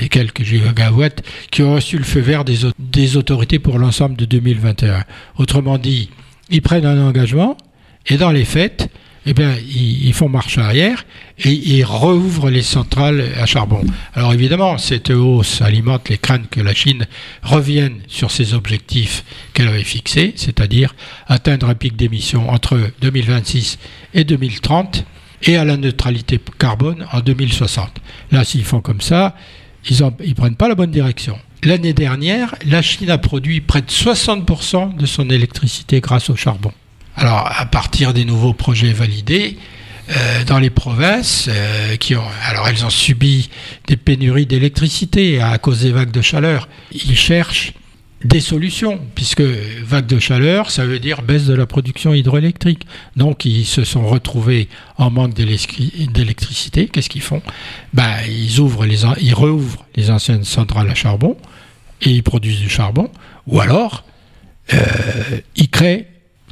et 0.01 0.09
quelques 0.09 0.43
gigawatts 0.43 1.23
qui 1.51 1.62
ont 1.62 1.75
reçu 1.75 1.99
le 1.99 2.05
feu 2.05 2.21
vert 2.21 2.47
des, 2.47 2.61
des 2.79 3.19
autorités 3.19 3.59
pour 3.59 3.79
l'ensemble 3.79 4.16
de 4.16 4.25
2021. 4.25 5.05
Autrement 5.37 5.77
dit, 5.77 6.09
ils 6.49 6.62
prennent 6.62 6.87
un 6.87 7.07
engagement, 7.07 7.59
et 8.07 8.17
dans 8.17 8.31
les 8.31 8.45
faits, 8.45 8.91
eh 9.27 9.35
bien, 9.35 9.55
ils, 9.69 10.15
font 10.15 10.29
marche 10.29 10.57
arrière 10.57 11.05
et 11.39 11.51
ils 11.51 11.85
rouvrent 11.85 12.49
les 12.49 12.63
centrales 12.63 13.25
à 13.39 13.45
charbon. 13.45 13.85
Alors 14.15 14.33
évidemment, 14.33 14.79
cette 14.79 15.11
hausse 15.11 15.61
alimente 15.61 16.09
les 16.09 16.17
craintes 16.17 16.49
que 16.51 16.61
la 16.61 16.75
Chine 16.75 17.07
revienne 17.43 18.01
sur 18.09 18.31
ses 18.31 18.55
objectifs 18.55 19.25
qu'elle 19.53 19.69
avait 19.69 19.85
fixés, 19.85 20.33
c'est-à-dire 20.37 20.95
atteindre 21.27 21.69
un 21.69 21.75
pic 21.75 21.97
d'émissions 21.97 22.49
entre 22.49 22.81
2026 23.03 23.79
et 24.15 24.25
2030 24.25 25.05
et 25.43 25.57
à 25.57 25.65
la 25.65 25.77
neutralité 25.77 26.41
carbone 26.59 27.07
en 27.13 27.21
2060. 27.21 28.01
Là, 28.33 28.45
s'ils 28.45 28.65
font 28.65 28.81
comme 28.81 29.01
ça, 29.01 29.37
ils 29.89 30.03
ne 30.03 30.35
prennent 30.35 30.57
pas 30.57 30.69
la 30.69 30.75
bonne 30.75 30.91
direction. 30.91 31.39
L'année 31.63 31.93
dernière, 31.93 32.55
la 32.67 32.81
Chine 32.81 33.11
a 33.11 33.19
produit 33.19 33.61
près 33.61 33.83
de 33.83 33.87
60% 33.87 34.97
de 34.97 35.07
son 35.07 35.29
électricité 35.29 36.01
grâce 36.01 36.31
au 36.31 36.37
charbon. 36.37 36.73
Alors, 37.20 37.52
à 37.54 37.66
partir 37.66 38.14
des 38.14 38.24
nouveaux 38.24 38.54
projets 38.54 38.94
validés, 38.94 39.59
euh, 40.09 40.42
dans 40.44 40.59
les 40.59 40.70
provinces 40.70 41.50
euh, 41.50 41.96
qui 41.96 42.16
ont, 42.16 42.24
alors 42.48 42.66
elles 42.66 42.83
ont 42.87 42.90
subi 42.90 43.50
des 43.87 43.98
pénuries 43.98 44.46
d'électricité 44.46 45.38
à 45.42 45.59
cause 45.59 45.83
des 45.83 45.92
vagues 45.92 46.12
de 46.12 46.22
chaleur. 46.22 46.66
Ils 46.92 47.18
cherchent 47.18 47.74
des 48.24 48.40
solutions, 48.40 48.98
puisque 49.14 49.42
vague 49.42 50.06
de 50.06 50.18
chaleur, 50.18 50.70
ça 50.70 50.87
veut 50.87 50.98
dire 50.98 51.20
baisse 51.20 51.44
de 51.44 51.52
la 51.52 51.66
production 51.66 52.14
hydroélectrique. 52.14 52.87
Donc 53.16 53.44
ils 53.44 53.66
se 53.66 53.85
sont 53.85 54.06
retrouvés 54.06 54.68
en 54.96 55.11
manque 55.11 55.35
d'électricité. 55.35 56.88
Qu'est-ce 56.88 57.11
qu'ils 57.11 57.20
font? 57.20 57.42
Ben, 57.92 58.14
ils, 58.26 58.61
ouvrent 58.61 58.87
les, 58.87 59.04
ils 59.20 59.35
rouvrent 59.35 59.85
les 59.94 60.11
anciennes 60.11 60.44
centrales 60.44 60.88
à 60.88 60.94
charbon 60.94 61.37
et 62.00 62.09
ils 62.09 62.22
produisent 62.22 62.61
du 62.61 62.70
charbon. 62.70 63.11
Ou 63.46 63.61
alors, 63.61 64.04
euh, 64.72 64.78
ils 65.56 65.68
créent 65.68 66.10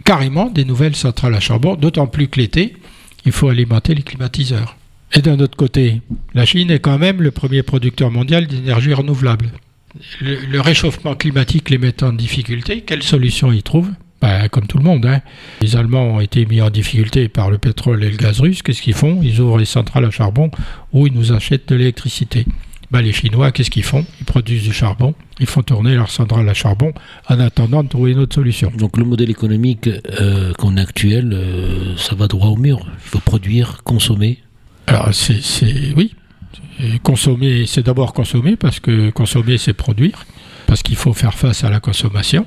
carrément 0.08 0.48
des 0.48 0.64
nouvelles 0.64 0.96
centrales 0.96 1.34
à 1.34 1.40
charbon, 1.40 1.74
d'autant 1.74 2.06
plus 2.06 2.28
que 2.28 2.40
l'été, 2.40 2.76
il 3.26 3.32
faut 3.32 3.50
alimenter 3.50 3.94
les 3.94 4.02
climatiseurs. 4.02 4.78
Et 5.12 5.20
d'un 5.20 5.38
autre 5.38 5.58
côté, 5.58 6.00
la 6.32 6.46
Chine 6.46 6.70
est 6.70 6.78
quand 6.78 6.98
même 6.98 7.20
le 7.20 7.30
premier 7.30 7.62
producteur 7.62 8.10
mondial 8.10 8.46
d'énergie 8.46 8.94
renouvelable. 8.94 9.50
Le, 10.22 10.60
réchauffement 10.62 11.14
climatique 11.14 11.68
les 11.68 11.76
met 11.76 12.02
en 12.02 12.14
difficulté. 12.14 12.80
Quelle 12.80 13.02
solution 13.02 13.52
ils 13.52 13.62
trouvent 13.62 13.90
ben, 14.22 14.48
Comme 14.48 14.66
tout 14.66 14.78
le 14.78 14.84
monde. 14.84 15.04
Hein. 15.04 15.20
Les 15.60 15.76
Allemands 15.76 16.14
ont 16.14 16.20
été 16.20 16.46
mis 16.46 16.62
en 16.62 16.70
difficulté 16.70 17.28
par 17.28 17.50
le 17.50 17.58
pétrole 17.58 18.02
et 18.02 18.10
le 18.10 18.16
gaz 18.16 18.40
russe. 18.40 18.62
Qu'est-ce 18.62 18.80
qu'ils 18.80 18.94
font? 18.94 19.20
Ils 19.22 19.40
ouvrent 19.40 19.58
les 19.58 19.66
centrales 19.66 20.06
à 20.06 20.10
charbon 20.10 20.50
où 20.94 21.06
ils 21.06 21.12
nous 21.12 21.32
achètent 21.32 21.68
de 21.68 21.74
l'électricité. 21.74 22.46
Ben, 22.90 23.02
les 23.02 23.12
Chinois, 23.12 23.52
qu'est-ce 23.52 23.70
qu'ils 23.70 23.82
font? 23.82 24.06
Ils 24.20 24.24
produisent 24.24 24.62
du 24.62 24.72
charbon, 24.72 25.14
ils 25.40 25.46
font 25.46 25.62
tourner 25.62 25.94
leurs 25.94 26.10
centrales 26.10 26.48
à 26.48 26.54
charbon 26.54 26.92
en 27.28 27.38
attendant 27.38 27.82
de 27.82 27.88
trouver 27.88 28.12
une 28.12 28.18
autre 28.18 28.34
solution. 28.34 28.72
Donc 28.76 28.96
le 28.96 29.04
modèle 29.04 29.28
économique 29.30 29.88
euh, 30.20 30.54
qu'on 30.54 30.76
a 30.78 30.82
actuel, 30.82 31.32
euh, 31.34 31.96
ça 31.98 32.14
va 32.14 32.28
droit 32.28 32.48
au 32.48 32.56
mur. 32.56 32.80
Il 32.86 33.10
faut 33.10 33.20
produire, 33.20 33.82
consommer. 33.84 34.38
Alors 34.86 35.12
c'est, 35.12 35.92
oui, 35.96 36.14
consommer, 37.02 37.66
c'est 37.66 37.84
d'abord 37.84 38.14
consommer 38.14 38.56
parce 38.56 38.80
que 38.80 39.10
consommer, 39.10 39.58
c'est 39.58 39.74
produire, 39.74 40.24
parce 40.66 40.82
qu'il 40.82 40.96
faut 40.96 41.12
faire 41.12 41.34
face 41.34 41.64
à 41.64 41.70
la 41.70 41.80
consommation. 41.80 42.46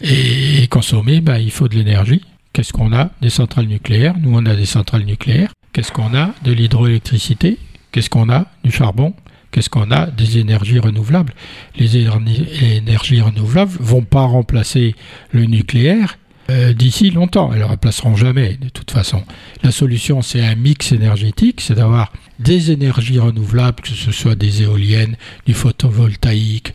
Et 0.00 0.66
consommer, 0.68 1.20
ben, 1.20 1.36
il 1.36 1.50
faut 1.50 1.68
de 1.68 1.74
l'énergie. 1.74 2.22
Qu'est-ce 2.52 2.72
qu'on 2.72 2.94
a? 2.94 3.10
Des 3.20 3.30
centrales 3.30 3.66
nucléaires. 3.66 4.14
Nous, 4.18 4.30
on 4.32 4.46
a 4.46 4.54
des 4.54 4.66
centrales 4.66 5.04
nucléaires. 5.04 5.52
Qu'est-ce 5.72 5.92
qu'on 5.92 6.14
a? 6.14 6.30
De 6.44 6.52
l'hydroélectricité. 6.52 7.58
Qu'est-ce 7.92 8.08
qu'on 8.08 8.30
a? 8.30 8.46
Du 8.64 8.70
charbon. 8.70 9.14
Qu'est-ce 9.50 9.70
qu'on 9.70 9.90
a 9.90 10.06
Des 10.06 10.38
énergies 10.38 10.78
renouvelables. 10.78 11.32
Les 11.76 11.96
énergies 11.96 13.20
renouvelables 13.20 13.72
vont 13.80 14.02
pas 14.02 14.22
remplacer 14.22 14.94
le 15.32 15.44
nucléaire 15.44 16.18
euh, 16.48 16.72
d'ici 16.72 17.10
longtemps. 17.10 17.52
Elles 17.52 17.60
ne 17.60 17.64
remplaceront 17.64 18.14
jamais, 18.14 18.56
de 18.60 18.68
toute 18.68 18.90
façon. 18.90 19.22
La 19.62 19.72
solution, 19.72 20.22
c'est 20.22 20.44
un 20.44 20.54
mix 20.54 20.92
énergétique, 20.92 21.60
c'est 21.60 21.74
d'avoir 21.74 22.12
des 22.38 22.70
énergies 22.70 23.18
renouvelables, 23.18 23.82
que 23.82 23.88
ce 23.88 24.12
soit 24.12 24.36
des 24.36 24.62
éoliennes, 24.62 25.16
du 25.46 25.54
photovoltaïque, 25.54 26.72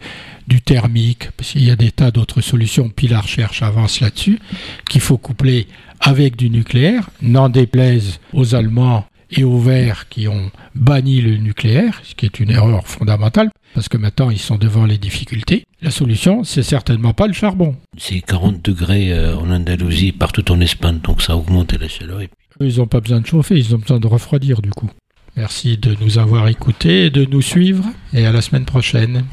du 0.48 0.62
thermique, 0.62 1.30
parce 1.38 1.52
qu'il 1.52 1.64
y 1.64 1.72
a 1.72 1.78
des 1.78 1.92
tas 1.92 2.12
d'autres 2.12 2.42
solutions, 2.42 2.90
puis 2.94 3.08
la 3.08 3.22
recherche 3.22 3.62
avance 3.62 4.02
là-dessus, 4.02 4.40
qu'il 4.90 5.02
faut 5.02 5.18
coupler 5.18 5.68
avec 6.02 6.36
du 6.36 6.50
nucléaire, 6.50 7.10
n'en 7.22 7.48
déplaise 7.48 8.20
aux 8.34 8.56
Allemands 8.56 9.06
et 9.32 9.44
aux 9.44 9.58
Verts 9.60 10.08
qui 10.10 10.28
ont 10.28 10.52
banni 10.76 11.22
le 11.22 11.38
nucléaire, 11.38 12.02
ce 12.04 12.16
qui 12.16 12.26
est 12.26 12.40
une 12.40 12.52
erreur 12.52 12.88
fondamentale, 12.88 13.50
parce 13.74 13.90
que 13.90 13.98
maintenant 13.98 14.30
ils 14.30 14.40
sont 14.40 14.58
devant 14.58 14.86
les 14.86 14.98
difficultés. 14.98 15.66
La 15.82 15.92
solution, 15.92 16.44
c'est 16.44 16.64
certainement 16.64 17.14
pas 17.14 17.28
le 17.28 17.34
charbon. 17.34 17.76
C'est 17.98 18.22
40 18.22 18.64
degrés 18.64 19.14
euh, 19.14 19.38
en 19.38 19.50
Andalousie, 19.50 20.12
partout 20.12 20.52
en 20.52 20.60
Espagne, 20.62 21.00
donc 21.04 21.22
ça 21.22 21.36
augmente 21.36 21.74
la 21.74 21.88
chaleur. 21.88 22.22
Ils 22.60 22.78
n'ont 22.78 22.88
pas 22.88 23.00
besoin 23.00 23.22
de 23.22 23.26
chauffer, 23.26 23.58
ils 23.58 23.74
ont 23.74 23.80
besoin 23.80 24.00
de 24.00 24.08
refroidir 24.08 24.62
du 24.62 24.70
coup. 24.70 24.90
Merci 25.38 25.78
de 25.78 25.96
nous 26.02 26.18
avoir 26.18 26.48
écoutés 26.50 27.10
de 27.10 27.26
nous 27.26 27.42
suivre, 27.42 27.86
et 28.14 28.26
à 28.26 28.32
la 28.32 28.42
semaine 28.42 28.66
prochaine. 28.66 29.24